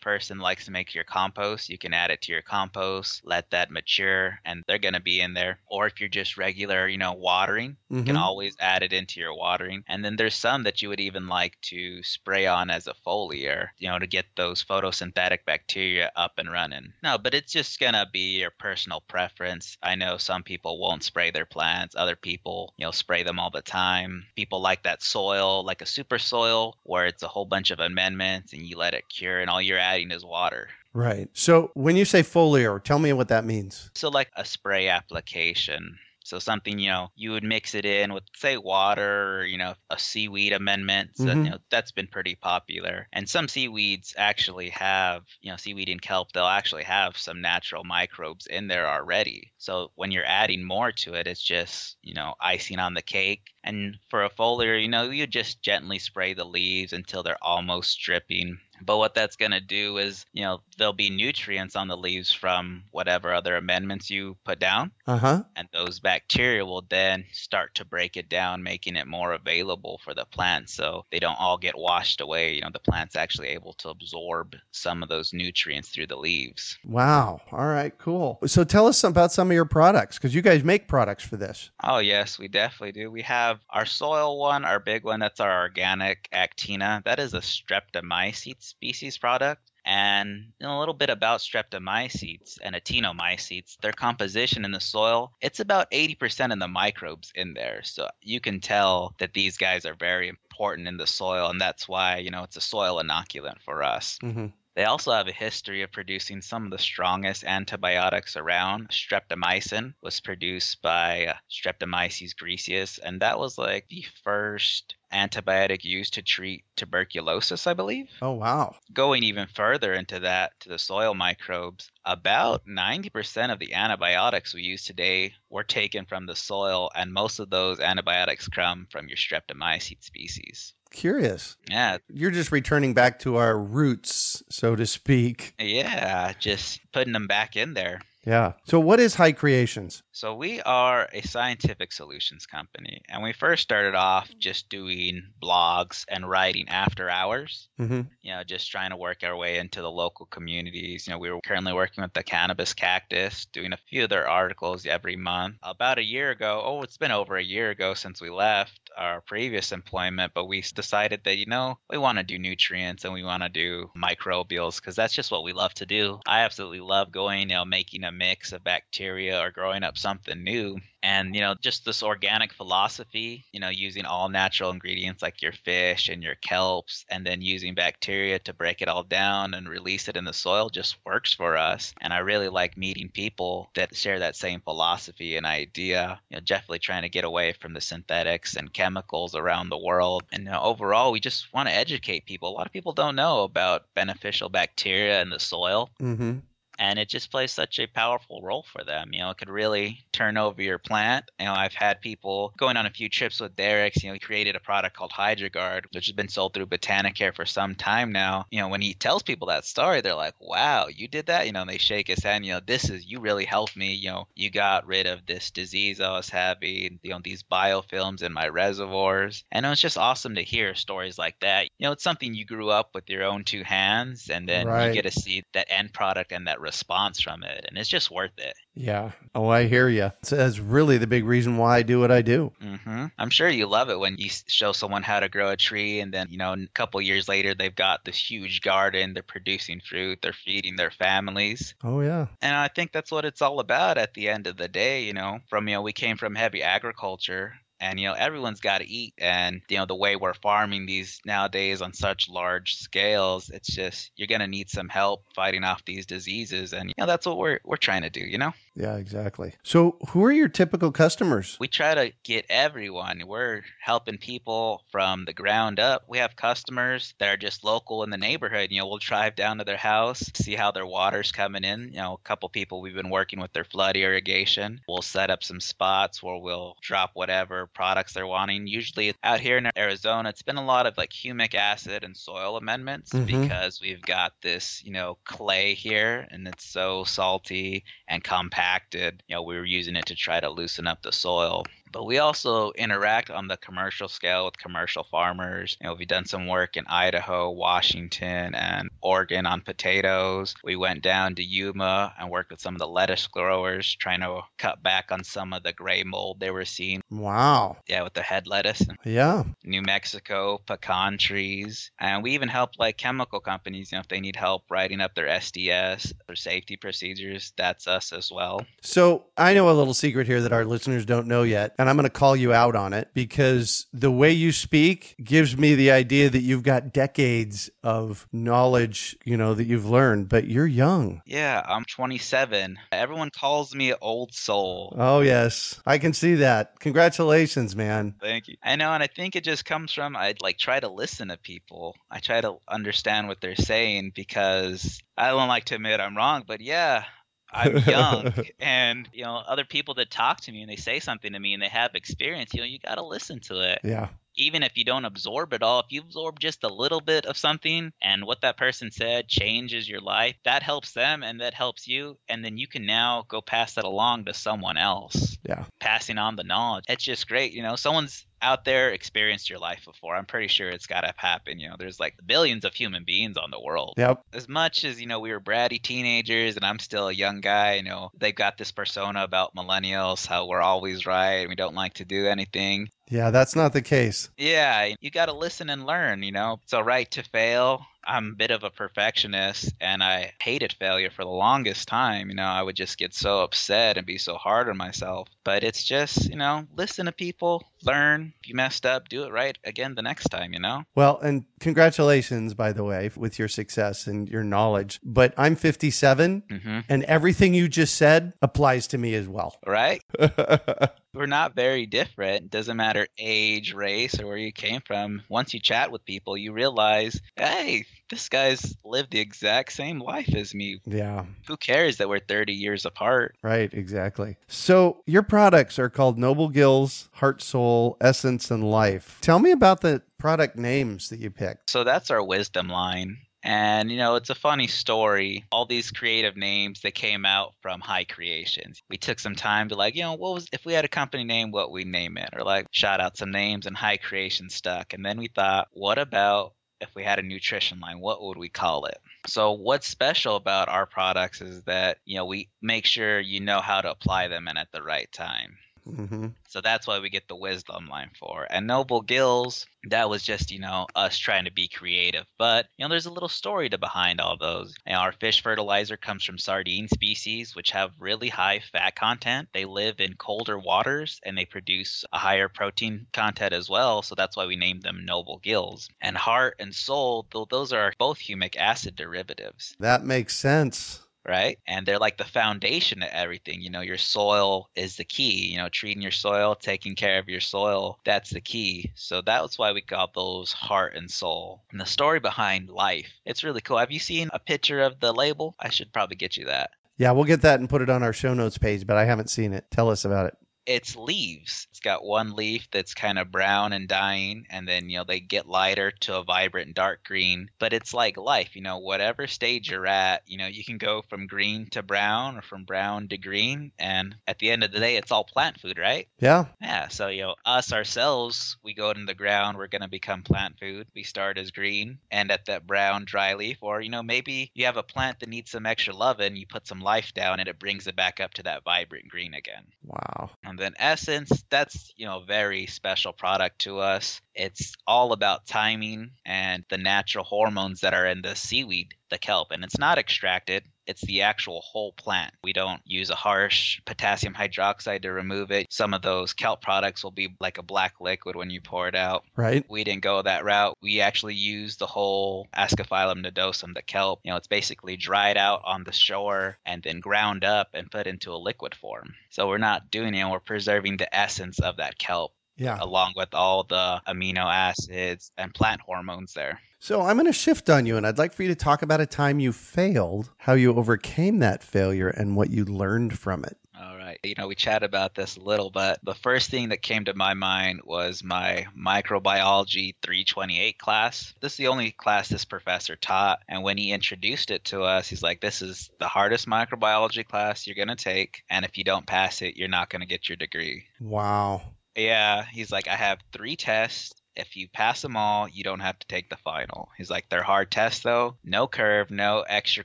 person 0.00 0.38
likes 0.38 0.64
to 0.66 0.70
make 0.70 0.94
your 0.94 1.04
compost, 1.04 1.68
you 1.68 1.78
can 1.78 1.94
add 1.94 2.10
it 2.10 2.22
to 2.22 2.32
your 2.32 2.42
compost, 2.42 3.20
let 3.24 3.50
that 3.50 3.70
mature, 3.70 4.38
and 4.44 4.62
they're 4.66 4.78
going 4.78 4.94
to 4.94 5.00
be 5.00 5.20
in 5.20 5.34
there. 5.34 5.60
Or 5.66 5.86
if 5.86 6.00
you're 6.00 6.08
just 6.08 6.36
regular, 6.36 6.88
you 6.88 6.98
know, 6.98 7.12
watering, 7.12 7.76
you 7.90 8.02
can 8.04 8.16
Mhm. 8.16 8.20
always 8.20 8.56
add 8.58 8.82
it 8.82 8.92
into 8.92 9.20
your 9.20 9.34
watering. 9.34 9.84
And 9.88 10.04
then 10.04 10.16
there's 10.16 10.34
some 10.34 10.62
that 10.64 10.82
you 10.82 10.88
would 10.88 11.00
even 11.00 11.28
like 11.28 11.60
to 11.62 12.02
spray 12.02 12.46
on 12.46 12.70
as 12.70 12.86
a 12.86 12.94
foliar, 13.06 13.68
you 13.78 13.88
know, 13.88 13.98
to 13.98 14.06
get 14.06 14.26
those 14.36 14.64
photosynthetic 14.64 15.44
bacteria 15.44 16.10
up 16.16 16.38
and 16.38 16.50
running. 16.50 16.92
No, 17.02 17.18
but 17.18 17.34
it's 17.34 17.52
just 17.52 17.78
going 17.78 17.92
to 17.94 18.06
be 18.12 18.38
your 18.40 18.50
personal 18.50 19.00
preference. 19.02 19.76
I 19.82 19.94
know 19.94 20.16
some 20.18 20.42
people 20.42 20.78
won't 20.78 21.04
spray 21.04 21.30
their 21.30 21.46
plants, 21.46 21.94
other 21.96 22.16
people, 22.16 22.74
you 22.76 22.84
know, 22.86 22.92
spray 22.92 23.22
them 23.22 23.38
all 23.38 23.50
the 23.50 23.62
time. 23.62 24.26
People 24.36 24.60
like 24.60 24.82
that 24.84 25.02
soil, 25.02 25.64
like 25.64 25.82
a 25.82 25.86
super 25.86 26.18
soil, 26.18 26.78
where 26.84 27.06
it's 27.06 27.22
a 27.22 27.28
whole 27.28 27.44
bunch 27.46 27.70
of 27.70 27.80
amendments 27.80 28.52
and 28.52 28.62
you 28.66 28.76
let 28.76 28.94
it 28.94 29.08
cure 29.08 29.40
and 29.40 29.50
all 29.50 29.60
you're 29.72 29.80
adding 29.80 30.10
is 30.10 30.24
water. 30.24 30.68
Right. 30.92 31.28
So, 31.32 31.70
when 31.74 31.96
you 31.96 32.04
say 32.04 32.22
foliar, 32.22 32.82
tell 32.82 32.98
me 32.98 33.12
what 33.14 33.28
that 33.28 33.44
means. 33.44 33.90
So 33.94 34.10
like 34.10 34.30
a 34.36 34.44
spray 34.44 34.88
application. 34.88 35.98
So 36.24 36.38
something, 36.38 36.78
you 36.78 36.88
know, 36.88 37.08
you 37.16 37.32
would 37.32 37.42
mix 37.42 37.74
it 37.74 37.84
in 37.84 38.12
with 38.12 38.22
say 38.36 38.56
water 38.56 39.40
or, 39.40 39.44
you 39.44 39.58
know, 39.58 39.74
a 39.90 39.98
seaweed 39.98 40.52
amendment. 40.52 41.16
So, 41.16 41.24
Mhm. 41.24 41.44
you 41.44 41.50
know, 41.50 41.58
that's 41.70 41.90
been 41.90 42.06
pretty 42.06 42.36
popular. 42.36 43.08
And 43.12 43.28
some 43.28 43.48
seaweeds 43.48 44.14
actually 44.16 44.68
have, 44.70 45.24
you 45.40 45.50
know, 45.50 45.56
seaweed 45.56 45.88
and 45.88 46.00
kelp, 46.00 46.30
they'll 46.32 46.44
actually 46.44 46.84
have 46.84 47.16
some 47.18 47.40
natural 47.40 47.82
microbes 47.84 48.46
in 48.46 48.68
there 48.68 48.88
already. 48.88 49.52
So 49.58 49.90
when 49.96 50.12
you're 50.12 50.24
adding 50.24 50.62
more 50.64 50.92
to 50.92 51.14
it, 51.14 51.26
it's 51.26 51.42
just, 51.42 51.96
you 52.02 52.14
know, 52.14 52.34
icing 52.40 52.78
on 52.78 52.94
the 52.94 53.02
cake. 53.02 53.51
And 53.64 53.98
for 54.08 54.24
a 54.24 54.30
foliar, 54.30 54.80
you 54.80 54.88
know, 54.88 55.10
you 55.10 55.26
just 55.26 55.62
gently 55.62 55.98
spray 55.98 56.34
the 56.34 56.44
leaves 56.44 56.92
until 56.92 57.22
they're 57.22 57.42
almost 57.42 58.00
dripping. 58.00 58.58
But 58.84 58.98
what 58.98 59.14
that's 59.14 59.36
going 59.36 59.52
to 59.52 59.60
do 59.60 59.98
is, 59.98 60.26
you 60.32 60.42
know, 60.42 60.60
there'll 60.76 60.92
be 60.92 61.10
nutrients 61.10 61.76
on 61.76 61.88
the 61.88 61.96
leaves 61.96 62.32
from 62.32 62.84
whatever 62.90 63.32
other 63.32 63.56
amendments 63.56 64.10
you 64.10 64.36
put 64.44 64.58
down. 64.58 64.90
Uh 65.06 65.18
huh. 65.18 65.42
And 65.56 65.68
those 65.72 66.00
bacteria 66.00 66.64
will 66.64 66.84
then 66.88 67.24
start 67.32 67.74
to 67.76 67.84
break 67.84 68.16
it 68.16 68.28
down, 68.28 68.62
making 68.62 68.96
it 68.96 69.06
more 69.06 69.32
available 69.32 70.00
for 70.04 70.14
the 70.14 70.24
plants. 70.24 70.74
So 70.74 71.04
they 71.10 71.18
don't 71.18 71.38
all 71.38 71.58
get 71.58 71.78
washed 71.78 72.20
away. 72.20 72.54
You 72.54 72.62
know, 72.62 72.70
the 72.72 72.80
plant's 72.80 73.16
actually 73.16 73.48
able 73.48 73.74
to 73.74 73.90
absorb 73.90 74.56
some 74.72 75.02
of 75.02 75.08
those 75.08 75.32
nutrients 75.32 75.90
through 75.90 76.08
the 76.08 76.16
leaves. 76.16 76.78
Wow. 76.84 77.40
All 77.52 77.66
right. 77.66 77.96
Cool. 77.98 78.38
So, 78.46 78.64
tell 78.64 78.86
us 78.86 79.04
about 79.04 79.32
some 79.32 79.50
of 79.50 79.54
your 79.54 79.64
products 79.64 80.18
because 80.18 80.34
you 80.34 80.42
guys 80.42 80.64
make 80.64 80.88
products 80.88 81.24
for 81.24 81.36
this. 81.36 81.70
Oh, 81.84 81.98
yes, 81.98 82.38
we 82.38 82.48
definitely 82.48 82.92
do. 82.92 83.10
We 83.10 83.22
have 83.22 83.51
our 83.70 83.86
soil 83.86 84.38
one, 84.38 84.64
our 84.64 84.80
big 84.80 85.04
one. 85.04 85.20
That's 85.20 85.40
our 85.40 85.62
organic 85.62 86.28
Actina. 86.32 87.04
That 87.04 87.18
is 87.18 87.34
a 87.34 87.40
streptomycete 87.40 88.62
species 88.62 89.18
product. 89.18 89.70
And 89.84 90.52
a 90.62 90.78
little 90.78 90.94
bit 90.94 91.10
about 91.10 91.40
streptomycetes 91.40 92.58
and 92.62 92.76
actinomycetes. 92.76 93.76
Their 93.80 93.92
composition 93.92 94.64
in 94.64 94.70
the 94.70 94.78
soil, 94.78 95.32
it's 95.40 95.58
about 95.58 95.90
80% 95.90 96.52
of 96.52 96.60
the 96.60 96.68
microbes 96.68 97.32
in 97.34 97.54
there. 97.54 97.80
So 97.82 98.08
you 98.20 98.38
can 98.38 98.60
tell 98.60 99.14
that 99.18 99.34
these 99.34 99.56
guys 99.56 99.84
are 99.84 99.94
very 99.94 100.28
important 100.28 100.86
in 100.86 100.98
the 100.98 101.06
soil, 101.08 101.50
and 101.50 101.60
that's 101.60 101.88
why, 101.88 102.18
you 102.18 102.30
know, 102.30 102.44
it's 102.44 102.56
a 102.56 102.60
soil 102.60 103.02
inoculant 103.02 103.60
for 103.60 103.82
us. 103.82 104.20
Mm-hmm. 104.22 104.46
They 104.74 104.84
also 104.84 105.12
have 105.12 105.28
a 105.28 105.32
history 105.32 105.82
of 105.82 105.92
producing 105.92 106.40
some 106.40 106.64
of 106.64 106.70
the 106.70 106.78
strongest 106.78 107.44
antibiotics 107.44 108.36
around. 108.36 108.88
Streptomycin 108.88 109.92
was 110.00 110.20
produced 110.20 110.80
by 110.80 111.26
uh, 111.26 111.34
Streptomyces 111.50 112.34
griseus, 112.34 112.98
and 112.98 113.20
that 113.20 113.38
was 113.38 113.58
like 113.58 113.88
the 113.88 114.06
first 114.24 114.94
antibiotic 115.12 115.84
used 115.84 116.14
to 116.14 116.22
treat 116.22 116.64
tuberculosis, 116.76 117.66
I 117.66 117.74
believe. 117.74 118.08
Oh, 118.22 118.32
wow. 118.32 118.76
Going 118.94 119.22
even 119.24 119.46
further 119.46 119.92
into 119.92 120.20
that, 120.20 120.58
to 120.60 120.70
the 120.70 120.78
soil 120.78 121.14
microbes, 121.14 121.90
about 122.06 122.66
90% 122.66 123.52
of 123.52 123.58
the 123.58 123.74
antibiotics 123.74 124.54
we 124.54 124.62
use 124.62 124.84
today 124.84 125.34
were 125.50 125.64
taken 125.64 126.06
from 126.06 126.24
the 126.24 126.36
soil, 126.36 126.90
and 126.94 127.12
most 127.12 127.40
of 127.40 127.50
those 127.50 127.78
antibiotics 127.78 128.48
come 128.48 128.86
from 128.90 129.06
your 129.08 129.18
Streptomyces 129.18 130.02
species. 130.02 130.72
Curious. 130.92 131.56
Yeah. 131.68 131.98
You're 132.08 132.30
just 132.30 132.52
returning 132.52 132.94
back 132.94 133.18
to 133.20 133.36
our 133.36 133.58
roots, 133.58 134.42
so 134.50 134.76
to 134.76 134.86
speak. 134.86 135.54
Yeah, 135.58 136.32
just 136.38 136.80
putting 136.92 137.12
them 137.12 137.26
back 137.26 137.56
in 137.56 137.74
there. 137.74 138.00
Yeah. 138.24 138.52
So, 138.64 138.78
what 138.78 139.00
is 139.00 139.16
HiKreations? 139.16 140.02
So, 140.12 140.34
we 140.34 140.60
are 140.60 141.08
a 141.12 141.22
scientific 141.22 141.92
solutions 141.92 142.46
company, 142.46 143.02
and 143.08 143.22
we 143.22 143.32
first 143.32 143.62
started 143.62 143.96
off 143.96 144.30
just 144.38 144.68
doing 144.68 145.22
blogs 145.42 146.04
and 146.08 146.28
writing 146.28 146.68
after 146.68 147.10
hours. 147.10 147.68
Mm-hmm. 147.80 148.02
You 148.22 148.32
know, 148.32 148.44
just 148.44 148.70
trying 148.70 148.90
to 148.90 148.96
work 148.96 149.24
our 149.24 149.36
way 149.36 149.58
into 149.58 149.82
the 149.82 149.90
local 149.90 150.26
communities. 150.26 151.06
You 151.06 151.14
know, 151.14 151.18
we 151.18 151.30
were 151.30 151.40
currently 151.44 151.72
working 151.72 152.02
with 152.02 152.12
the 152.12 152.22
Cannabis 152.22 152.74
Cactus, 152.74 153.46
doing 153.46 153.72
a 153.72 153.78
few 153.88 154.04
of 154.04 154.10
their 154.10 154.28
articles 154.28 154.86
every 154.86 155.16
month. 155.16 155.56
About 155.62 155.98
a 155.98 156.04
year 156.04 156.30
ago, 156.30 156.62
oh, 156.64 156.82
it's 156.82 156.98
been 156.98 157.10
over 157.10 157.36
a 157.36 157.42
year 157.42 157.70
ago 157.70 157.94
since 157.94 158.20
we 158.20 158.30
left 158.30 158.91
our 158.96 159.20
previous 159.20 159.72
employment, 159.72 160.32
but 160.34 160.46
we 160.46 160.62
decided 160.74 161.22
that, 161.24 161.36
you 161.36 161.46
know, 161.46 161.78
we 161.90 161.98
want 161.98 162.18
to 162.18 162.24
do 162.24 162.38
nutrients 162.38 163.04
and 163.04 163.12
we 163.12 163.24
want 163.24 163.42
to 163.42 163.48
do 163.48 163.90
microbials 163.96 164.76
because 164.76 164.96
that's 164.96 165.14
just 165.14 165.30
what 165.30 165.44
we 165.44 165.52
love 165.52 165.74
to 165.74 165.86
do. 165.86 166.20
I 166.26 166.40
absolutely 166.40 166.80
love 166.80 167.12
going, 167.12 167.40
you 167.40 167.56
know, 167.56 167.64
making 167.64 168.04
a 168.04 168.12
mix 168.12 168.52
of 168.52 168.64
bacteria 168.64 169.40
or 169.40 169.50
growing 169.50 169.82
up 169.82 169.98
something 169.98 170.42
new 170.42 170.78
and 171.02 171.34
you 171.34 171.40
know 171.40 171.54
just 171.60 171.84
this 171.84 172.02
organic 172.02 172.52
philosophy 172.52 173.44
you 173.52 173.60
know 173.60 173.68
using 173.68 174.04
all 174.04 174.28
natural 174.28 174.70
ingredients 174.70 175.22
like 175.22 175.42
your 175.42 175.52
fish 175.52 176.08
and 176.08 176.22
your 176.22 176.36
kelps 176.36 177.04
and 177.10 177.26
then 177.26 177.40
using 177.42 177.74
bacteria 177.74 178.38
to 178.38 178.52
break 178.52 178.82
it 178.82 178.88
all 178.88 179.02
down 179.02 179.54
and 179.54 179.68
release 179.68 180.08
it 180.08 180.16
in 180.16 180.24
the 180.24 180.32
soil 180.32 180.68
just 180.68 180.96
works 181.04 181.32
for 181.32 181.56
us. 181.56 181.94
And 182.00 182.12
i 182.12 182.18
really 182.18 182.48
like 182.48 182.76
meeting 182.76 183.08
people 183.08 183.70
that 183.74 183.94
share 183.94 184.20
that 184.20 184.36
same 184.36 184.60
philosophy 184.60 185.36
and 185.36 185.46
idea 185.46 186.20
you 186.30 186.36
know 186.36 186.40
definitely 186.40 186.78
trying 186.78 187.02
to 187.02 187.08
get 187.08 187.24
away 187.24 187.52
from 187.52 187.74
the 187.74 187.80
synthetics 187.80 188.56
and 188.56 188.72
chemicals 188.72 189.34
around 189.34 189.68
the 189.68 189.78
world. 189.78 190.24
And 190.32 190.44
you 190.44 190.50
know, 190.50 190.60
overall 190.62 191.12
we 191.12 191.20
just 191.20 191.52
want 191.52 191.68
to 191.68 191.74
educate 191.74 192.26
people. 192.26 192.50
A 192.50 192.56
lot 192.56 192.66
of 192.66 192.72
people 192.72 192.92
don't 192.92 193.16
know 193.16 193.44
about 193.44 193.86
beneficial 193.94 194.48
bacteria 194.48 195.22
in 195.22 195.30
the 195.30 195.40
soil. 195.40 195.90
Mm-hmm. 196.00 196.38
And 196.82 196.98
it 196.98 197.08
just 197.08 197.30
plays 197.30 197.52
such 197.52 197.78
a 197.78 197.86
powerful 197.86 198.42
role 198.42 198.64
for 198.72 198.82
them. 198.84 199.10
You 199.12 199.20
know, 199.20 199.30
it 199.30 199.38
could 199.38 199.48
really 199.48 200.04
turn 200.12 200.36
over 200.36 200.60
your 200.60 200.78
plant. 200.78 201.30
You 201.38 201.46
know, 201.46 201.54
I've 201.54 201.74
had 201.74 202.00
people 202.00 202.52
going 202.58 202.76
on 202.76 202.86
a 202.86 202.90
few 202.90 203.08
trips 203.08 203.40
with 203.40 203.54
Derek's. 203.56 204.02
You 204.02 204.10
know, 204.10 204.14
he 204.14 204.18
created 204.20 204.56
a 204.56 204.60
product 204.60 204.96
called 204.96 205.12
HydroGuard, 205.12 205.84
which 205.92 206.06
has 206.06 206.12
been 206.16 206.28
sold 206.28 206.54
through 206.54 206.66
Botanicare 206.66 207.34
for 207.34 207.46
some 207.46 207.76
time 207.76 208.12
now. 208.12 208.46
You 208.50 208.60
know, 208.60 208.68
when 208.68 208.80
he 208.80 208.94
tells 208.94 209.22
people 209.22 209.48
that 209.48 209.64
story, 209.64 210.00
they're 210.00 210.14
like, 210.14 210.34
"Wow, 210.40 210.88
you 210.88 211.08
did 211.08 211.26
that!" 211.26 211.46
You 211.46 211.52
know, 211.52 211.60
and 211.62 211.70
they 211.70 211.78
shake 211.78 212.08
his 212.08 212.24
hand. 212.24 212.44
You 212.44 212.54
know, 212.54 212.60
this 212.66 212.90
is 212.90 213.06
you 213.06 213.20
really 213.20 213.44
helped 213.44 213.76
me. 213.76 213.94
You 213.94 214.10
know, 214.10 214.28
you 214.34 214.50
got 214.50 214.86
rid 214.86 215.06
of 215.06 215.24
this 215.26 215.50
disease 215.52 216.00
I 216.00 216.10
was 216.10 216.28
having. 216.30 216.98
You 217.02 217.10
know, 217.10 217.20
these 217.22 217.44
biofilms 217.44 218.22
in 218.22 218.32
my 218.32 218.48
reservoirs, 218.48 219.44
and 219.52 219.64
it 219.64 219.68
was 219.68 219.80
just 219.80 219.98
awesome 219.98 220.34
to 220.34 220.42
hear 220.42 220.74
stories 220.74 221.18
like 221.18 221.38
that. 221.40 221.68
You 221.78 221.86
know, 221.86 221.92
it's 221.92 222.02
something 222.04 222.34
you 222.34 222.44
grew 222.44 222.70
up 222.70 222.90
with 222.94 223.08
your 223.10 223.24
own 223.24 223.44
two 223.44 223.62
hands, 223.64 224.30
and 224.30 224.48
then 224.48 224.72
Right. 224.72 224.82
you 224.82 224.90
get 224.90 225.02
to 225.02 225.10
see 225.10 225.42
that 225.54 225.70
end 225.70 225.92
product 225.92 226.32
and 226.32 226.46
that 226.48 226.60
response 226.72 227.20
from 227.20 227.42
it, 227.42 227.66
and 227.68 227.76
it's 227.76 227.88
just 227.88 228.10
worth 228.10 228.32
it. 228.38 228.54
Yeah. 228.74 229.12
Oh, 229.34 229.48
I 229.48 229.64
hear 229.66 229.88
you. 229.90 230.10
That's 230.28 230.58
really 230.58 230.96
the 230.96 231.06
big 231.06 231.24
reason 231.26 231.58
why 231.58 231.76
I 231.76 231.82
do 231.82 232.00
what 232.00 232.10
I 232.10 232.22
do. 232.22 232.50
mm-hmm. 232.62 233.06
I'm 233.18 233.28
sure 233.30 233.48
you 233.48 233.66
love 233.66 233.90
it 233.90 233.98
when 233.98 234.16
you 234.16 234.30
show 234.46 234.72
someone 234.72 235.02
how 235.02 235.20
to 235.20 235.28
grow 235.28 235.50
a 235.50 235.56
tree, 235.56 236.00
and 236.00 236.12
then 236.14 236.28
you 236.30 236.38
know, 236.38 236.54
a 236.54 236.66
couple 236.74 237.00
years 237.02 237.28
later, 237.28 237.54
they've 237.54 237.74
got 237.74 238.04
this 238.04 238.16
huge 238.30 238.62
garden. 238.62 239.12
They're 239.12 239.22
producing 239.22 239.80
fruit. 239.86 240.20
They're 240.22 240.32
feeding 240.32 240.76
their 240.76 240.90
families, 240.90 241.74
Oh, 241.84 242.00
yeah. 242.00 242.26
and 242.40 242.56
I 242.56 242.68
think 242.68 242.92
that's 242.92 243.12
what 243.12 243.24
it's 243.26 243.42
all 243.42 243.60
about. 243.60 243.98
At 243.98 244.14
the 244.14 244.28
end 244.30 244.46
of 244.46 244.56
the 244.56 244.68
day, 244.68 245.02
you 245.04 245.12
know, 245.12 245.40
from 245.50 245.68
you 245.68 245.74
know, 245.74 245.82
we 245.82 245.92
came 245.92 246.16
from 246.16 246.34
heavy 246.34 246.62
agriculture. 246.62 247.54
And 247.82 247.98
you 248.00 248.06
know 248.06 248.14
everyone's 248.14 248.60
got 248.60 248.78
to 248.78 248.88
eat, 248.88 249.12
and 249.18 249.60
you 249.68 249.76
know 249.76 249.86
the 249.86 249.96
way 249.96 250.14
we're 250.16 250.34
farming 250.34 250.86
these 250.86 251.20
nowadays 251.26 251.82
on 251.82 251.92
such 251.92 252.28
large 252.30 252.76
scales, 252.76 253.50
it's 253.50 253.74
just 253.74 254.12
you're 254.16 254.28
gonna 254.28 254.46
need 254.46 254.70
some 254.70 254.88
help 254.88 255.24
fighting 255.34 255.64
off 255.64 255.84
these 255.84 256.06
diseases, 256.06 256.72
and 256.72 256.88
you 256.88 256.94
know 256.96 257.06
that's 257.06 257.26
what 257.26 257.38
we're 257.38 257.58
we're 257.64 257.76
trying 257.76 258.02
to 258.02 258.10
do. 258.10 258.20
You 258.20 258.38
know, 258.38 258.52
Yeah, 258.74 258.96
exactly. 258.96 259.52
So, 259.62 259.98
who 260.08 260.24
are 260.24 260.32
your 260.32 260.48
typical 260.48 260.92
customers? 260.92 261.56
we 261.60 261.68
try 261.68 261.94
to 261.94 262.12
get 262.24 262.46
everyone. 262.48 263.22
We're 263.26 263.62
helping 263.80 264.16
people 264.16 264.82
from 264.90 265.26
the 265.26 265.32
ground 265.34 265.78
up. 265.78 266.04
We 266.08 266.18
have 266.18 266.36
customers 266.36 267.14
that 267.18 267.28
are 267.28 267.36
just 267.36 267.64
local 267.64 268.02
in 268.02 268.08
the 268.10 268.16
neighborhood. 268.16 268.68
You 268.70 268.80
know, 268.80 268.88
we'll 268.88 268.98
drive 268.98 269.36
down 269.36 269.58
to 269.58 269.64
their 269.64 269.76
house, 269.76 270.30
see 270.34 270.54
how 270.54 270.70
their 270.70 270.86
water's 270.86 271.32
coming 271.32 271.64
in. 271.64 271.90
You 271.92 271.98
know, 271.98 272.14
a 272.14 272.26
couple 272.28 272.48
people 272.48 272.80
we've 272.80 272.94
been 272.94 273.10
working 273.10 273.40
with 273.40 273.52
their 273.52 273.64
flood 273.64 273.96
irrigation. 273.96 274.80
We'll 274.88 275.02
set 275.02 275.28
up 275.30 275.42
some 275.44 275.60
spots 275.60 276.22
where 276.22 276.38
we'll 276.38 276.76
drop 276.80 277.10
whatever 277.14 277.66
products 277.66 278.14
they're 278.14 278.26
wanting. 278.26 278.66
Usually 278.66 279.14
out 279.22 279.40
here 279.40 279.58
in 279.58 279.68
Arizona, 279.76 280.30
it's 280.30 280.42
been 280.42 280.56
a 280.56 280.64
lot 280.64 280.86
of 280.86 280.96
like 280.96 281.10
humic 281.10 281.54
acid 281.54 282.04
and 282.04 282.16
soil 282.16 282.56
amendments 282.56 283.12
Mhm. 283.12 283.26
because 283.26 283.80
we've 283.82 284.02
got 284.02 284.32
this, 284.40 284.82
you 284.84 284.92
know, 284.92 285.18
clay 285.24 285.74
here 285.74 286.26
and 286.30 286.48
it's 286.48 286.64
so 286.64 287.04
salty 287.04 287.84
and 288.08 288.24
compacted. 288.62 289.22
You 289.28 289.36
know, 289.36 289.42
we 289.42 289.56
were 289.56 289.64
using 289.64 289.96
it 289.96 290.06
to 290.06 290.14
try 290.14 290.40
to 290.40 290.50
loosen 290.50 290.86
up 290.86 291.02
the 291.02 291.12
soil. 291.12 291.64
But 291.92 292.06
we 292.06 292.18
also 292.18 292.72
interact 292.72 293.30
on 293.30 293.48
the 293.48 293.56
commercial 293.58 294.08
scale 294.08 294.46
with 294.46 294.58
commercial 294.58 295.04
farmers. 295.04 295.76
You 295.80 295.88
know, 295.88 295.94
we've 295.94 296.08
done 296.08 296.24
some 296.24 296.46
work 296.46 296.76
in 296.76 296.86
Idaho, 296.86 297.50
Washington, 297.50 298.54
and 298.54 298.88
Oregon 299.02 299.46
on 299.46 299.60
potatoes. 299.60 300.54
We 300.64 300.76
went 300.76 301.02
down 301.02 301.34
to 301.36 301.42
Yuma 301.42 302.14
and 302.18 302.30
worked 302.30 302.50
with 302.50 302.60
some 302.60 302.74
of 302.74 302.78
the 302.78 302.88
lettuce 302.88 303.26
growers, 303.26 303.94
trying 303.96 304.20
to 304.20 304.40
cut 304.58 304.82
back 304.82 305.12
on 305.12 305.24
some 305.24 305.52
of 305.52 305.62
the 305.62 305.72
gray 305.72 306.02
mold 306.02 306.40
they 306.40 306.50
were 306.50 306.64
seeing. 306.64 307.02
Wow. 307.10 307.76
Yeah, 307.88 308.02
with 308.02 308.14
the 308.14 308.22
head 308.22 308.46
lettuce. 308.46 308.82
Yeah. 309.04 309.44
New 309.64 309.82
Mexico, 309.82 310.58
pecan 310.66 311.18
trees, 311.18 311.90
and 312.00 312.22
we 312.22 312.32
even 312.32 312.48
help 312.48 312.70
like 312.78 312.96
chemical 312.96 313.40
companies. 313.40 313.92
You 313.92 313.96
know, 313.96 314.00
if 314.00 314.08
they 314.08 314.20
need 314.20 314.36
help 314.36 314.64
writing 314.70 315.00
up 315.00 315.14
their 315.14 315.26
SDS, 315.26 316.12
their 316.26 316.36
safety 316.36 316.76
procedures, 316.76 317.52
that's 317.56 317.86
us 317.86 318.12
as 318.12 318.30
well. 318.32 318.64
So, 318.80 319.26
I 319.36 319.54
know 319.54 319.70
a 319.70 319.72
little 319.72 319.94
secret 319.94 320.26
here 320.26 320.40
that 320.40 320.52
our 320.52 320.64
listeners 320.64 321.04
don't 321.04 321.26
know 321.26 321.42
yet, 321.42 321.74
and 321.82 321.90
I'm 321.90 321.96
going 321.96 322.04
to 322.04 322.10
call 322.10 322.36
you 322.36 322.52
out 322.52 322.76
on 322.76 322.92
it 322.92 323.08
because 323.12 323.86
the 323.92 324.10
way 324.10 324.30
you 324.30 324.52
speak 324.52 325.16
gives 325.22 325.56
me 325.56 325.74
the 325.74 325.90
idea 325.90 326.30
that 326.30 326.42
you've 326.42 326.62
got 326.62 326.92
decades 326.92 327.70
of 327.82 328.28
knowledge, 328.32 329.16
you 329.24 329.36
know, 329.36 329.52
that 329.54 329.64
you've 329.64 329.90
learned, 329.90 330.28
but 330.28 330.46
you're 330.46 330.66
young. 330.66 331.22
Yeah, 331.26 331.60
I'm 331.66 331.84
27. 331.84 332.78
Everyone 332.92 333.30
calls 333.30 333.74
me 333.74 333.92
old 334.00 334.32
soul. 334.32 334.94
Oh, 334.96 335.20
yes. 335.20 335.80
I 335.84 335.98
can 335.98 336.12
see 336.12 336.36
that. 336.36 336.78
Congratulations, 336.78 337.74
man. 337.74 338.14
Thank 338.20 338.46
you. 338.46 338.56
I 338.62 338.76
know, 338.76 338.92
and 338.92 339.02
I 339.02 339.08
think 339.08 339.34
it 339.34 339.42
just 339.42 339.64
comes 339.64 339.92
from 339.92 340.16
I 340.16 340.34
like 340.40 340.58
try 340.58 340.78
to 340.78 340.88
listen 340.88 341.28
to 341.28 341.36
people. 341.36 341.96
I 342.08 342.20
try 342.20 342.40
to 342.40 342.58
understand 342.68 343.26
what 343.26 343.40
they're 343.40 343.56
saying 343.56 344.12
because 344.14 345.00
I 345.18 345.30
don't 345.30 345.48
like 345.48 345.64
to 345.66 345.74
admit 345.74 345.98
I'm 345.98 346.16
wrong, 346.16 346.44
but 346.46 346.60
yeah, 346.60 347.04
I'm 347.52 347.76
young, 347.86 348.32
and 348.58 349.08
you 349.12 349.24
know, 349.24 349.36
other 349.36 349.64
people 349.64 349.94
that 349.94 350.10
talk 350.10 350.40
to 350.42 350.52
me 350.52 350.62
and 350.62 350.70
they 350.70 350.76
say 350.76 351.00
something 351.00 351.32
to 351.32 351.38
me 351.38 351.54
and 351.54 351.62
they 351.62 351.68
have 351.68 351.94
experience. 351.94 352.54
You 352.54 352.60
know, 352.60 352.66
you 352.66 352.78
got 352.78 352.96
to 352.96 353.04
listen 353.04 353.40
to 353.40 353.60
it. 353.72 353.80
Yeah. 353.84 354.08
Even 354.36 354.62
if 354.62 354.76
you 354.76 354.84
don't 354.84 355.04
absorb 355.04 355.52
it 355.52 355.62
all, 355.62 355.80
if 355.80 355.86
you 355.90 356.00
absorb 356.00 356.40
just 356.40 356.64
a 356.64 356.68
little 356.68 357.00
bit 357.00 357.26
of 357.26 357.36
something 357.36 357.92
and 358.02 358.24
what 358.24 358.40
that 358.42 358.56
person 358.56 358.90
said 358.90 359.28
changes 359.28 359.88
your 359.88 360.00
life, 360.00 360.36
that 360.44 360.62
helps 360.62 360.92
them 360.92 361.22
and 361.22 361.40
that 361.40 361.54
helps 361.54 361.86
you. 361.86 362.18
And 362.28 362.44
then 362.44 362.56
you 362.56 362.66
can 362.66 362.86
now 362.86 363.24
go 363.28 363.40
pass 363.40 363.74
that 363.74 363.84
along 363.84 364.24
to 364.26 364.34
someone 364.34 364.76
else, 364.78 365.36
Yeah. 365.46 365.64
passing 365.80 366.18
on 366.18 366.36
the 366.36 366.44
knowledge. 366.44 366.84
It's 366.88 367.04
just 367.04 367.28
great. 367.28 367.52
You 367.52 367.62
know, 367.62 367.76
someone's 367.76 368.26
out 368.40 368.64
there 368.64 368.90
experienced 368.90 369.48
your 369.48 369.60
life 369.60 369.84
before. 369.84 370.16
I'm 370.16 370.26
pretty 370.26 370.48
sure 370.48 370.68
it's 370.68 370.88
got 370.88 371.02
to 371.02 371.14
happen. 371.16 371.60
You 371.60 371.68
know, 371.68 371.76
there's 371.78 372.00
like 372.00 372.16
billions 372.26 372.64
of 372.64 372.74
human 372.74 373.04
beings 373.04 373.36
on 373.36 373.52
the 373.52 373.60
world. 373.60 373.94
Yep. 373.96 374.20
As 374.32 374.48
much 374.48 374.84
as, 374.84 375.00
you 375.00 375.06
know, 375.06 375.20
we 375.20 375.30
were 375.30 375.40
bratty 375.40 375.80
teenagers 375.80 376.56
and 376.56 376.64
I'm 376.64 376.80
still 376.80 377.08
a 377.08 377.12
young 377.12 377.40
guy, 377.40 377.74
you 377.74 377.84
know, 377.84 378.10
they've 378.18 378.34
got 378.34 378.58
this 378.58 378.72
persona 378.72 379.22
about 379.22 379.54
millennials, 379.54 380.26
how 380.26 380.46
we're 380.46 380.60
always 380.60 381.06
right 381.06 381.40
and 381.40 381.48
we 381.50 381.54
don't 381.54 381.76
like 381.76 381.94
to 381.94 382.04
do 382.04 382.26
anything. 382.26 382.88
Yeah, 383.12 383.30
that's 383.30 383.54
not 383.54 383.74
the 383.74 383.82
case. 383.82 384.30
Yeah, 384.38 384.94
you 385.02 385.10
got 385.10 385.26
to 385.26 385.34
listen 385.34 385.68
and 385.68 385.84
learn, 385.84 386.22
you 386.22 386.32
know. 386.32 386.60
It's 386.62 386.72
all 386.72 386.82
right 386.82 387.10
to 387.10 387.22
fail. 387.22 387.84
I'm 388.04 388.28
a 388.32 388.36
bit 388.36 388.50
of 388.50 388.64
a 388.64 388.70
perfectionist 388.70 389.72
and 389.80 390.02
I 390.02 390.32
hated 390.42 390.72
failure 390.72 391.10
for 391.10 391.24
the 391.24 391.30
longest 391.30 391.88
time. 391.88 392.28
You 392.28 392.34
know, 392.34 392.44
I 392.44 392.62
would 392.62 392.76
just 392.76 392.98
get 392.98 393.14
so 393.14 393.42
upset 393.42 393.96
and 393.96 394.06
be 394.06 394.18
so 394.18 394.36
hard 394.36 394.68
on 394.68 394.76
myself. 394.76 395.28
But 395.44 395.64
it's 395.64 395.84
just, 395.84 396.28
you 396.28 396.36
know, 396.36 396.66
listen 396.76 397.06
to 397.06 397.12
people, 397.12 397.64
learn. 397.84 398.32
If 398.42 398.48
you 398.48 398.54
messed 398.54 398.86
up, 398.86 399.08
do 399.08 399.24
it 399.24 399.32
right 399.32 399.56
again 399.64 399.94
the 399.94 400.02
next 400.02 400.28
time, 400.28 400.52
you 400.52 400.60
know? 400.60 400.84
Well, 400.94 401.18
and 401.20 401.44
congratulations, 401.60 402.54
by 402.54 402.72
the 402.72 402.84
way, 402.84 403.10
with 403.16 403.38
your 403.38 403.48
success 403.48 404.06
and 404.06 404.28
your 404.28 404.44
knowledge. 404.44 405.00
But 405.02 405.34
I'm 405.36 405.56
57, 405.56 406.42
hmm 406.48 406.78
and 406.88 407.04
everything 407.04 407.54
you 407.54 407.68
just 407.68 407.94
said 407.94 408.32
applies 408.42 408.86
to 408.88 408.98
me 408.98 409.14
as 409.14 409.28
well. 409.28 409.58
Right? 409.66 410.02
We're 411.14 411.26
not 411.26 411.54
very 411.54 411.86
different. 411.86 412.50
Doesn't 412.50 412.76
matter 412.76 413.06
age, 413.18 413.74
race, 413.74 414.18
or 414.18 414.26
where 414.26 414.36
you 414.38 414.52
came 414.52 414.80
from. 414.80 415.22
Once 415.28 415.52
you 415.52 415.60
chat 415.60 415.92
with 415.92 416.04
people, 416.06 416.36
you 416.36 416.52
realize, 416.52 417.20
hey, 417.36 417.84
this 418.12 418.28
guy's 418.28 418.76
lived 418.84 419.10
the 419.10 419.18
exact 419.20 419.72
same 419.72 419.98
life 419.98 420.34
as 420.34 420.54
me. 420.54 420.78
yeah, 420.84 421.24
Who 421.48 421.56
cares 421.56 421.96
that 421.96 422.08
we're 422.10 422.20
30 422.20 422.52
years 422.52 422.84
apart? 422.84 423.34
right, 423.42 423.72
exactly. 423.72 424.36
So 424.48 425.02
your 425.06 425.22
products 425.22 425.78
are 425.78 425.88
called 425.88 426.18
Noble 426.18 426.50
Gills, 426.50 427.08
Heart, 427.14 427.40
Soul, 427.40 427.96
Essence, 428.02 428.50
and 428.50 428.70
Life. 428.70 429.18
Tell 429.22 429.38
me 429.38 429.50
about 429.50 429.80
the 429.80 430.02
product 430.18 430.56
names 430.56 431.08
that 431.08 431.20
you 431.20 431.30
picked. 431.30 431.70
So 431.70 431.84
that's 431.84 432.10
our 432.10 432.22
wisdom 432.22 432.68
line. 432.68 433.16
And 433.44 433.90
you 433.90 433.96
know, 433.96 434.14
it's 434.16 434.30
a 434.30 434.36
funny 434.36 434.68
story. 434.68 435.44
All 435.50 435.66
these 435.66 435.90
creative 435.90 436.36
names 436.36 436.82
that 436.82 436.94
came 436.94 437.24
out 437.26 437.54
from 437.60 437.80
HiKreations. 437.80 438.82
We 438.88 438.98
took 438.98 439.18
some 439.18 439.34
time 439.34 439.68
to 439.70 439.74
like, 439.74 439.96
you 439.96 440.02
know, 440.02 440.12
what 440.14 440.34
was 440.34 440.46
if 440.52 440.64
we 440.64 440.74
had 440.74 440.84
a 440.84 440.88
company 440.88 441.24
name, 441.24 441.50
what 441.50 441.72
we 441.72 441.82
name 441.84 442.18
it, 442.18 442.28
or 442.34 442.44
like 442.44 442.66
shout 442.70 443.00
out 443.00 443.16
some 443.16 443.32
names, 443.32 443.66
and 443.66 443.76
HiKreation 443.76 444.48
stuck. 444.50 444.92
And 444.92 445.04
then 445.04 445.18
we 445.18 445.26
thought, 445.28 445.66
what 445.72 445.98
about 445.98 446.52
if 446.82 446.94
we 446.94 447.04
had 447.04 447.18
a 447.18 447.22
nutrition 447.22 447.80
line, 447.80 448.00
what 448.00 448.22
would 448.22 448.36
we 448.36 448.48
call 448.48 448.84
it? 448.86 448.98
So 449.26 449.52
what's 449.52 449.86
special 449.86 450.36
about 450.36 450.68
our 450.68 450.84
products 450.84 451.40
is 451.40 451.62
that 451.62 451.98
you 452.04 452.16
know 452.16 452.26
we 452.26 452.48
make 452.60 452.84
sure 452.84 453.20
you 453.20 453.40
know 453.40 453.60
how 453.60 453.80
to 453.80 453.90
apply 453.90 454.28
them 454.28 454.48
and 454.48 454.58
at 454.58 454.72
the 454.72 454.82
right 454.82 455.10
time. 455.12 455.56
Hmm 455.84 456.28
So 456.48 456.60
that's 456.60 456.86
why 456.86 456.98
we 457.00 457.10
get 457.10 457.28
the 457.28 457.36
wisdom 457.36 457.88
line 457.88 458.10
for. 458.18 458.46
And 458.50 458.66
Noble 458.66 459.00
Gills, 459.00 459.66
that 459.90 460.08
was 460.08 460.22
just, 460.22 460.50
you 460.50 460.60
know, 460.60 460.86
us 460.94 461.18
trying 461.18 461.46
to 461.46 461.52
be 461.52 461.68
creative. 461.68 462.26
But, 462.38 462.66
you 462.76 462.84
know, 462.84 462.88
there's 462.88 463.06
a 463.06 463.12
little 463.12 463.28
story 463.28 463.68
to 463.70 463.78
behind 463.78 464.20
all 464.20 464.36
those. 464.36 464.74
And 464.86 464.96
our 464.96 465.12
fish 465.12 465.42
fertilizer 465.42 465.96
comes 465.96 466.24
from 466.24 466.38
sardine 466.38 466.88
species, 466.88 467.56
which 467.56 467.70
have 467.70 467.92
really 467.98 468.28
high 468.28 468.60
fat 468.60 468.94
content. 468.96 469.48
They 469.52 469.64
live 469.64 470.00
in 470.00 470.14
colder 470.14 470.58
waters 470.58 471.20
and 471.24 471.36
they 471.36 471.46
produce 471.46 472.04
a 472.12 472.18
higher 472.18 472.48
protein 472.48 473.06
content 473.12 473.52
as 473.52 473.68
well. 473.68 474.02
So 474.02 474.14
that's 474.14 474.36
why 474.36 474.46
we 474.46 474.56
named 474.56 474.82
them 474.82 475.04
Noble 475.04 475.38
Gills. 475.38 475.88
And 476.00 476.16
heart 476.16 476.56
and 476.58 476.74
soul, 476.74 477.26
those 477.50 477.72
are 477.72 477.92
both 477.98 478.18
humic 478.18 478.56
acid 478.56 478.94
derivatives 478.96 479.74
That 479.80 480.04
makes 480.04 480.36
sense. 480.36 481.01
Right? 481.26 481.58
And 481.66 481.86
they're 481.86 481.98
like 481.98 482.16
the 482.16 482.24
foundation 482.24 483.02
of 483.02 483.08
everything. 483.12 483.60
You 483.60 483.70
know, 483.70 483.80
your 483.80 483.98
soil 483.98 484.68
is 484.74 484.96
the 484.96 485.04
key. 485.04 485.50
You 485.52 485.58
know, 485.58 485.68
treating 485.68 486.02
your 486.02 486.12
soil, 486.12 486.54
taking 486.54 486.94
care 486.94 487.18
of 487.18 487.28
your 487.28 487.40
soil, 487.40 487.98
that's 488.04 488.30
the 488.30 488.40
key. 488.40 488.90
So 488.94 489.22
that's 489.22 489.58
why 489.58 489.72
we 489.72 489.82
call 489.82 490.10
those 490.14 490.52
heart 490.52 490.94
and 490.94 491.10
soul. 491.10 491.62
And 491.70 491.80
the 491.80 491.86
story 491.86 492.20
behind 492.20 492.68
life, 492.68 493.12
it's 493.24 493.44
really 493.44 493.60
cool. 493.60 493.78
Have 493.78 493.92
you 493.92 494.00
seen 494.00 494.30
a 494.32 494.38
picture 494.38 494.80
of 494.80 495.00
the 495.00 495.12
label? 495.12 495.54
I 495.60 495.70
should 495.70 495.92
probably 495.92 496.16
get 496.16 496.36
you 496.36 496.46
that. 496.46 496.70
Yeah, 496.98 497.12
we'll 497.12 497.24
get 497.24 497.42
that 497.42 497.58
and 497.58 497.68
put 497.68 497.82
it 497.82 497.90
on 497.90 498.02
our 498.02 498.12
show 498.12 498.34
notes 498.34 498.58
page, 498.58 498.86
but 498.86 498.96
I 498.96 499.04
haven't 499.04 499.30
seen 499.30 499.52
it. 499.52 499.64
Tell 499.70 499.90
us 499.90 500.04
about 500.04 500.26
it. 500.26 500.36
It's 500.66 500.96
leaves. 500.96 501.66
It's 501.70 501.80
got 501.80 502.04
one 502.04 502.34
leaf 502.34 502.68
that's 502.70 502.94
kind 502.94 503.18
of 503.18 503.32
brown 503.32 503.72
and 503.72 503.88
dying, 503.88 504.46
and 504.50 504.66
then 504.66 504.88
you 504.88 504.98
know 504.98 505.04
they 505.04 505.20
get 505.20 505.48
lighter 505.48 505.90
to 506.02 506.18
a 506.18 506.24
vibrant 506.24 506.74
dark 506.74 507.04
green. 507.04 507.50
But 507.58 507.72
it's 507.72 507.94
like 507.94 508.16
life, 508.16 508.54
you 508.54 508.62
know, 508.62 508.78
whatever 508.78 509.26
stage 509.26 509.70
you're 509.70 509.86
at, 509.86 510.22
you 510.26 510.38
know, 510.38 510.46
you 510.46 510.64
can 510.64 510.78
go 510.78 511.02
from 511.08 511.26
green 511.26 511.66
to 511.70 511.82
brown 511.82 512.38
or 512.38 512.42
from 512.42 512.64
brown 512.64 513.08
to 513.08 513.18
green, 513.18 513.72
and 513.78 514.16
at 514.26 514.38
the 514.38 514.50
end 514.50 514.62
of 514.64 514.72
the 514.72 514.80
day, 514.80 514.96
it's 514.96 515.10
all 515.10 515.24
plant 515.24 515.60
food, 515.60 515.78
right? 515.78 516.08
Yeah. 516.18 516.46
Yeah. 516.60 516.88
So 516.88 517.08
you 517.08 517.22
know, 517.22 517.34
us 517.44 517.72
ourselves, 517.72 518.56
we 518.62 518.74
go 518.74 518.90
into 518.90 519.06
the 519.06 519.14
ground, 519.14 519.58
we're 519.58 519.66
gonna 519.68 519.88
become 519.88 520.22
plant 520.22 520.58
food. 520.60 520.86
We 520.94 521.02
start 521.02 521.38
as 521.38 521.50
green, 521.50 521.98
and 522.10 522.30
at 522.30 522.46
that 522.46 522.66
brown 522.66 523.04
dry 523.04 523.34
leaf, 523.34 523.58
or 523.62 523.80
you 523.80 523.90
know, 523.90 524.02
maybe 524.02 524.50
you 524.54 524.66
have 524.66 524.76
a 524.76 524.82
plant 524.82 525.20
that 525.20 525.28
needs 525.28 525.50
some 525.50 525.66
extra 525.66 525.94
love 525.94 526.20
and 526.20 526.38
you 526.38 526.46
put 526.46 526.66
some 526.66 526.80
life 526.80 527.12
down, 527.14 527.40
and 527.40 527.48
it 527.48 527.58
brings 527.58 527.86
it 527.86 527.96
back 527.96 528.20
up 528.20 528.34
to 528.34 528.42
that 528.44 528.64
vibrant 528.64 529.08
green 529.08 529.34
again. 529.34 529.64
Wow. 529.84 530.30
And 530.52 530.58
then 530.58 530.74
Essence, 530.78 531.44
that's, 531.48 531.94
you 531.96 532.04
know, 532.04 532.24
very 532.26 532.66
special 532.66 533.14
product 533.14 533.60
to 533.60 533.78
us. 533.78 534.20
It's 534.34 534.74
all 534.86 535.14
about 535.14 535.46
timing 535.46 536.10
and 536.26 536.62
the 536.68 536.76
natural 536.76 537.24
hormones 537.24 537.80
that 537.80 537.94
are 537.94 538.04
in 538.04 538.20
the 538.20 538.36
seaweed, 538.36 538.92
the 539.08 539.16
kelp. 539.16 539.50
And 539.50 539.64
it's 539.64 539.78
not 539.78 539.96
extracted, 539.96 540.64
it's 540.86 541.02
the 541.02 541.22
actual 541.22 541.60
whole 541.60 541.92
plant. 541.92 542.34
We 542.44 542.52
don't 542.52 542.80
use 542.84 543.10
a 543.10 543.14
harsh 543.14 543.80
potassium 543.84 544.34
hydroxide 544.34 545.02
to 545.02 545.12
remove 545.12 545.50
it. 545.50 545.66
Some 545.72 545.94
of 545.94 546.02
those 546.02 546.32
kelp 546.32 546.60
products 546.62 547.04
will 547.04 547.10
be 547.10 547.34
like 547.40 547.58
a 547.58 547.62
black 547.62 548.00
liquid 548.00 548.36
when 548.36 548.50
you 548.50 548.60
pour 548.60 548.88
it 548.88 548.94
out. 548.94 549.24
Right. 549.36 549.64
We 549.68 549.84
didn't 549.84 550.02
go 550.02 550.20
that 550.22 550.44
route. 550.44 550.76
We 550.82 551.00
actually 551.00 551.34
used 551.34 551.78
the 551.78 551.86
whole 551.86 552.48
Ascophyllum 552.56 553.24
nodosum, 553.24 553.74
the 553.74 553.82
kelp. 553.82 554.20
You 554.24 554.30
know, 554.32 554.36
it's 554.36 554.48
basically 554.48 554.96
dried 554.96 555.36
out 555.36 555.62
on 555.64 555.84
the 555.84 555.92
shore 555.92 556.58
and 556.66 556.82
then 556.82 557.00
ground 557.00 557.44
up 557.44 557.68
and 557.74 557.90
put 557.90 558.06
into 558.06 558.32
a 558.32 558.36
liquid 558.36 558.74
form. 558.74 559.14
So 559.30 559.48
we're 559.48 559.58
not 559.58 559.90
doing 559.90 560.14
it, 560.14 560.28
we're 560.28 560.40
preserving 560.40 560.96
the 560.96 561.14
essence 561.16 561.58
of 561.58 561.76
that 561.76 561.98
kelp 561.98 562.32
Yeah. 562.56 562.78
along 562.80 563.14
with 563.16 563.34
all 563.34 563.64
the 563.64 564.02
amino 564.06 564.44
acids 564.52 565.30
and 565.38 565.54
plant 565.54 565.80
hormones 565.80 566.34
there. 566.34 566.60
So 566.82 567.02
I'm 567.02 567.14
going 567.14 567.26
to 567.26 567.32
shift 567.32 567.70
on 567.70 567.86
you, 567.86 567.96
and 567.96 568.04
I'd 568.04 568.18
like 568.18 568.32
for 568.32 568.42
you 568.42 568.48
to 568.48 568.56
talk 568.56 568.82
about 568.82 569.00
a 569.00 569.06
time 569.06 569.38
you 569.38 569.52
failed, 569.52 570.30
how 570.36 570.54
you 570.54 570.74
overcame 570.74 571.38
that 571.38 571.62
failure, 571.62 572.08
and 572.08 572.34
what 572.34 572.50
you 572.50 572.64
learned 572.64 573.16
from 573.16 573.44
it. 573.44 573.56
All 573.80 573.96
right. 573.96 574.18
You 574.24 574.34
know, 574.36 574.48
we 574.48 574.56
chat 574.56 574.82
about 574.82 575.14
this 575.14 575.36
a 575.36 575.42
little, 575.42 575.70
but 575.70 576.00
the 576.02 576.16
first 576.16 576.50
thing 576.50 576.70
that 576.70 576.82
came 576.82 577.04
to 577.04 577.14
my 577.14 577.34
mind 577.34 577.82
was 577.84 578.24
my 578.24 578.66
microbiology 578.76 579.94
328 580.02 580.76
class. 580.76 581.32
This 581.40 581.52
is 581.52 581.56
the 581.58 581.68
only 581.68 581.92
class 581.92 582.28
this 582.28 582.44
professor 582.44 582.96
taught. 582.96 583.44
And 583.48 583.62
when 583.62 583.78
he 583.78 583.92
introduced 583.92 584.50
it 584.50 584.64
to 584.64 584.82
us, 584.82 585.06
he's 585.06 585.22
like, 585.22 585.40
This 585.40 585.62
is 585.62 585.88
the 586.00 586.08
hardest 586.08 586.48
microbiology 586.48 587.24
class 587.24 587.64
you're 587.64 587.76
going 587.76 587.96
to 587.96 588.04
take. 588.04 588.42
And 588.50 588.64
if 588.64 588.76
you 588.76 588.82
don't 588.82 589.06
pass 589.06 589.40
it, 589.40 589.56
you're 589.56 589.68
not 589.68 589.88
going 589.88 590.00
to 590.00 590.08
get 590.08 590.28
your 590.28 590.34
degree. 590.34 590.86
Wow. 591.00 591.62
Yeah. 591.94 592.44
He's 592.50 592.72
like, 592.72 592.88
I 592.88 592.96
have 592.96 593.20
three 593.32 593.54
tests. 593.54 594.14
If 594.36 594.56
you 594.56 594.68
pass 594.68 595.02
them 595.02 595.16
all, 595.16 595.48
you 595.48 595.62
don't 595.64 595.80
have 595.80 595.98
to 595.98 596.06
take 596.06 596.30
the 596.30 596.36
final. 596.36 596.88
He's 596.96 597.10
like, 597.10 597.28
they're 597.28 597.42
hard 597.42 597.70
tests 597.70 598.02
though. 598.02 598.36
No 598.44 598.66
curve, 598.66 599.10
no 599.10 599.44
extra 599.48 599.84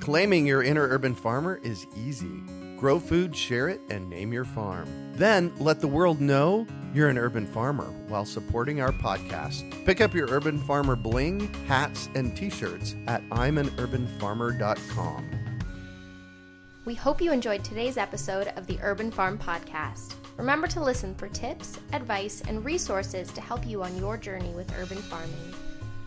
Claiming 0.00 0.46
your 0.46 0.62
inner 0.62 0.88
urban 0.88 1.14
farmer 1.14 1.60
is 1.62 1.86
easy. 1.96 2.42
Grow 2.76 2.98
food, 2.98 3.36
share 3.36 3.68
it, 3.68 3.80
and 3.90 4.08
name 4.10 4.32
your 4.32 4.44
farm. 4.44 4.88
Then 5.14 5.52
let 5.60 5.80
the 5.80 5.86
world 5.86 6.20
know 6.20 6.66
you're 6.92 7.08
an 7.08 7.18
urban 7.18 7.46
farmer 7.46 7.84
while 8.08 8.24
supporting 8.24 8.80
our 8.80 8.90
podcast. 8.92 9.70
Pick 9.84 10.00
up 10.00 10.14
your 10.14 10.28
Urban 10.28 10.58
Farmer 10.58 10.96
bling, 10.96 11.52
hats, 11.66 12.08
and 12.14 12.36
t 12.36 12.50
shirts 12.50 12.96
at 13.06 13.22
I'mAnUrbanFarmer.com. 13.30 15.30
We 16.84 16.94
hope 16.94 17.22
you 17.22 17.32
enjoyed 17.32 17.62
today's 17.62 17.96
episode 17.96 18.48
of 18.56 18.66
the 18.66 18.78
Urban 18.82 19.12
Farm 19.12 19.38
Podcast. 19.38 20.14
Remember 20.36 20.66
to 20.66 20.82
listen 20.82 21.14
for 21.14 21.28
tips, 21.28 21.78
advice, 21.92 22.42
and 22.48 22.64
resources 22.64 23.30
to 23.32 23.40
help 23.40 23.64
you 23.66 23.84
on 23.84 23.96
your 23.96 24.16
journey 24.16 24.52
with 24.54 24.72
urban 24.80 24.98
farming. 24.98 25.54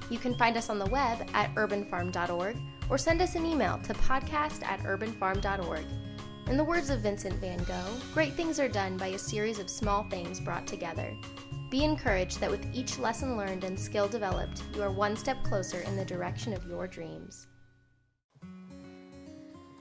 You 0.09 0.19
can 0.19 0.35
find 0.35 0.55
us 0.57 0.69
on 0.69 0.79
the 0.79 0.85
web 0.85 1.27
at 1.33 1.53
urbanfarm.org 1.55 2.57
or 2.89 2.97
send 2.97 3.21
us 3.21 3.35
an 3.35 3.45
email 3.45 3.79
to 3.83 3.93
podcast 3.93 4.63
at 4.63 4.79
urbanfarm.org. 4.81 5.85
In 6.47 6.57
the 6.57 6.63
words 6.63 6.91
of 6.91 6.99
Vincent 6.99 7.33
van 7.41 7.63
Gogh, 7.63 7.97
great 8.13 8.33
things 8.33 8.59
are 8.59 8.67
done 8.67 8.97
by 8.97 9.07
a 9.07 9.17
series 9.17 9.57
of 9.57 9.67
small 9.67 10.03
things 10.11 10.39
brought 10.39 10.67
together. 10.67 11.11
Be 11.71 11.83
encouraged 11.83 12.39
that 12.39 12.51
with 12.51 12.67
each 12.71 12.99
lesson 12.99 13.35
learned 13.35 13.63
and 13.63 13.79
skill 13.79 14.07
developed, 14.07 14.61
you 14.75 14.83
are 14.83 14.91
one 14.91 15.17
step 15.17 15.43
closer 15.43 15.79
in 15.79 15.95
the 15.95 16.05
direction 16.05 16.53
of 16.53 16.65
your 16.67 16.87
dreams. 16.87 17.47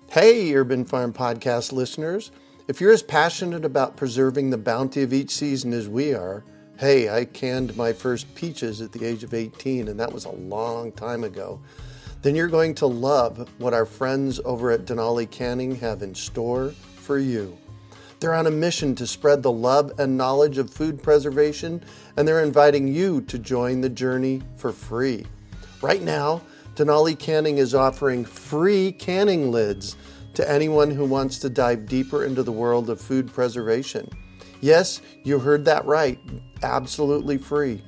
Hey, 0.08 0.54
Urban 0.54 0.87
Farm 0.87 1.12
Podcast 1.12 1.72
listeners. 1.72 2.30
If 2.66 2.80
you're 2.80 2.92
as 2.92 3.02
passionate 3.02 3.64
about 3.64 3.98
preserving 3.98 4.48
the 4.48 4.56
bounty 4.56 5.02
of 5.02 5.12
each 5.12 5.30
season 5.30 5.74
as 5.74 5.87
we 5.87 6.14
are, 6.14 6.44
hey, 6.78 7.08
I 7.08 7.24
canned 7.24 7.76
my 7.76 7.92
first 7.92 8.34
peaches 8.34 8.80
at 8.80 8.92
the 8.92 9.04
age 9.04 9.24
of 9.24 9.34
18, 9.34 9.88
and 9.88 9.98
that 10.00 10.12
was 10.12 10.24
a 10.24 10.30
long 10.30 10.92
time 10.92 11.24
ago 11.24 11.60
then 12.24 12.34
you're 12.34 12.48
going 12.48 12.74
to 12.74 12.87
love 12.87 13.46
what 13.58 13.74
our 13.74 13.84
friends 13.84 14.40
over 14.46 14.70
at 14.70 14.87
Denali 14.87 15.30
Canning 15.30 15.74
have 15.76 16.00
in 16.00 16.14
store 16.14 16.70
for 16.96 17.18
you. 17.18 17.54
They're 18.18 18.32
on 18.32 18.46
a 18.46 18.50
mission 18.50 18.94
to 18.94 19.06
spread 19.06 19.42
the 19.42 19.52
love 19.52 19.92
and 19.98 20.16
knowledge 20.16 20.56
of 20.56 20.70
food 20.70 21.02
preservation, 21.02 21.84
and 22.16 22.26
they're 22.26 22.42
inviting 22.42 22.88
you 22.88 23.20
to 23.20 23.38
join 23.38 23.82
the 23.82 23.90
journey 23.90 24.40
for 24.56 24.72
free. 24.72 25.26
Right 25.82 26.00
now, 26.00 26.40
Denali 26.76 27.18
Canning 27.18 27.58
is 27.58 27.74
offering 27.74 28.24
free 28.24 28.90
canning 28.92 29.52
lids 29.52 29.94
to 30.32 30.50
anyone 30.50 30.90
who 30.90 31.04
wants 31.04 31.38
to 31.40 31.50
dive 31.50 31.84
deeper 31.84 32.24
into 32.24 32.42
the 32.42 32.50
world 32.50 32.88
of 32.88 33.02
food 33.02 33.30
preservation. 33.30 34.08
Yes, 34.64 35.03
you 35.24 35.40
heard 35.40 35.66
that 35.66 35.85
right, 35.85 36.18
absolutely 36.62 37.37
free. 37.37 37.83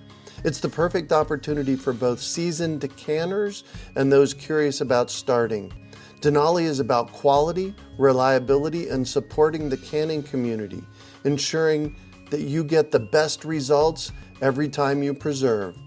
It's 0.45 0.61
the 0.61 0.69
perfect 0.69 1.11
opportunity 1.11 1.75
for 1.75 1.95
both 1.95 2.21
seasoned 2.21 2.83
decanters 2.83 3.65
and 3.95 4.13
those 4.13 4.35
curious 4.35 4.83
about 4.83 5.11
starting. 5.11 5.73
Denali 6.21 6.65
is 6.65 6.79
about 6.79 7.15
quality, 7.15 7.75
reliability, 7.97 8.91
and 8.91 9.09
supporting 9.09 9.71
the 9.71 9.79
canning 9.79 10.23
community, 10.23 10.83
ensuring 11.25 11.97
that 12.29 12.43
you 12.43 12.63
get 12.63 12.91
the 12.91 13.01
best 13.01 13.47
results 13.47 14.13
every 14.43 14.69
time 14.69 15.03
you 15.03 15.15
preserve. 15.15 15.79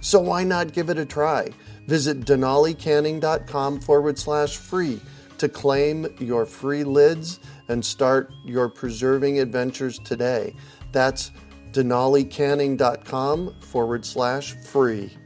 So 0.00 0.18
why 0.18 0.42
not 0.42 0.72
give 0.72 0.90
it 0.90 0.98
a 0.98 1.06
try? 1.06 1.50
Visit 1.86 2.22
denalicanning.com 2.22 3.80
forward 3.80 4.18
slash 4.18 4.56
free 4.56 5.00
to 5.38 5.48
claim 5.48 6.06
your 6.18 6.46
free 6.46 6.82
lids 6.82 7.38
and 7.68 7.84
start 7.84 8.32
your 8.44 8.68
preserving 8.68 9.38
adventures 9.38 9.98
today. 9.98 10.54
That's 10.92 11.32
denalicanning.com 11.72 13.60
forward 13.60 14.04
slash 14.04 14.52
free. 14.66 15.16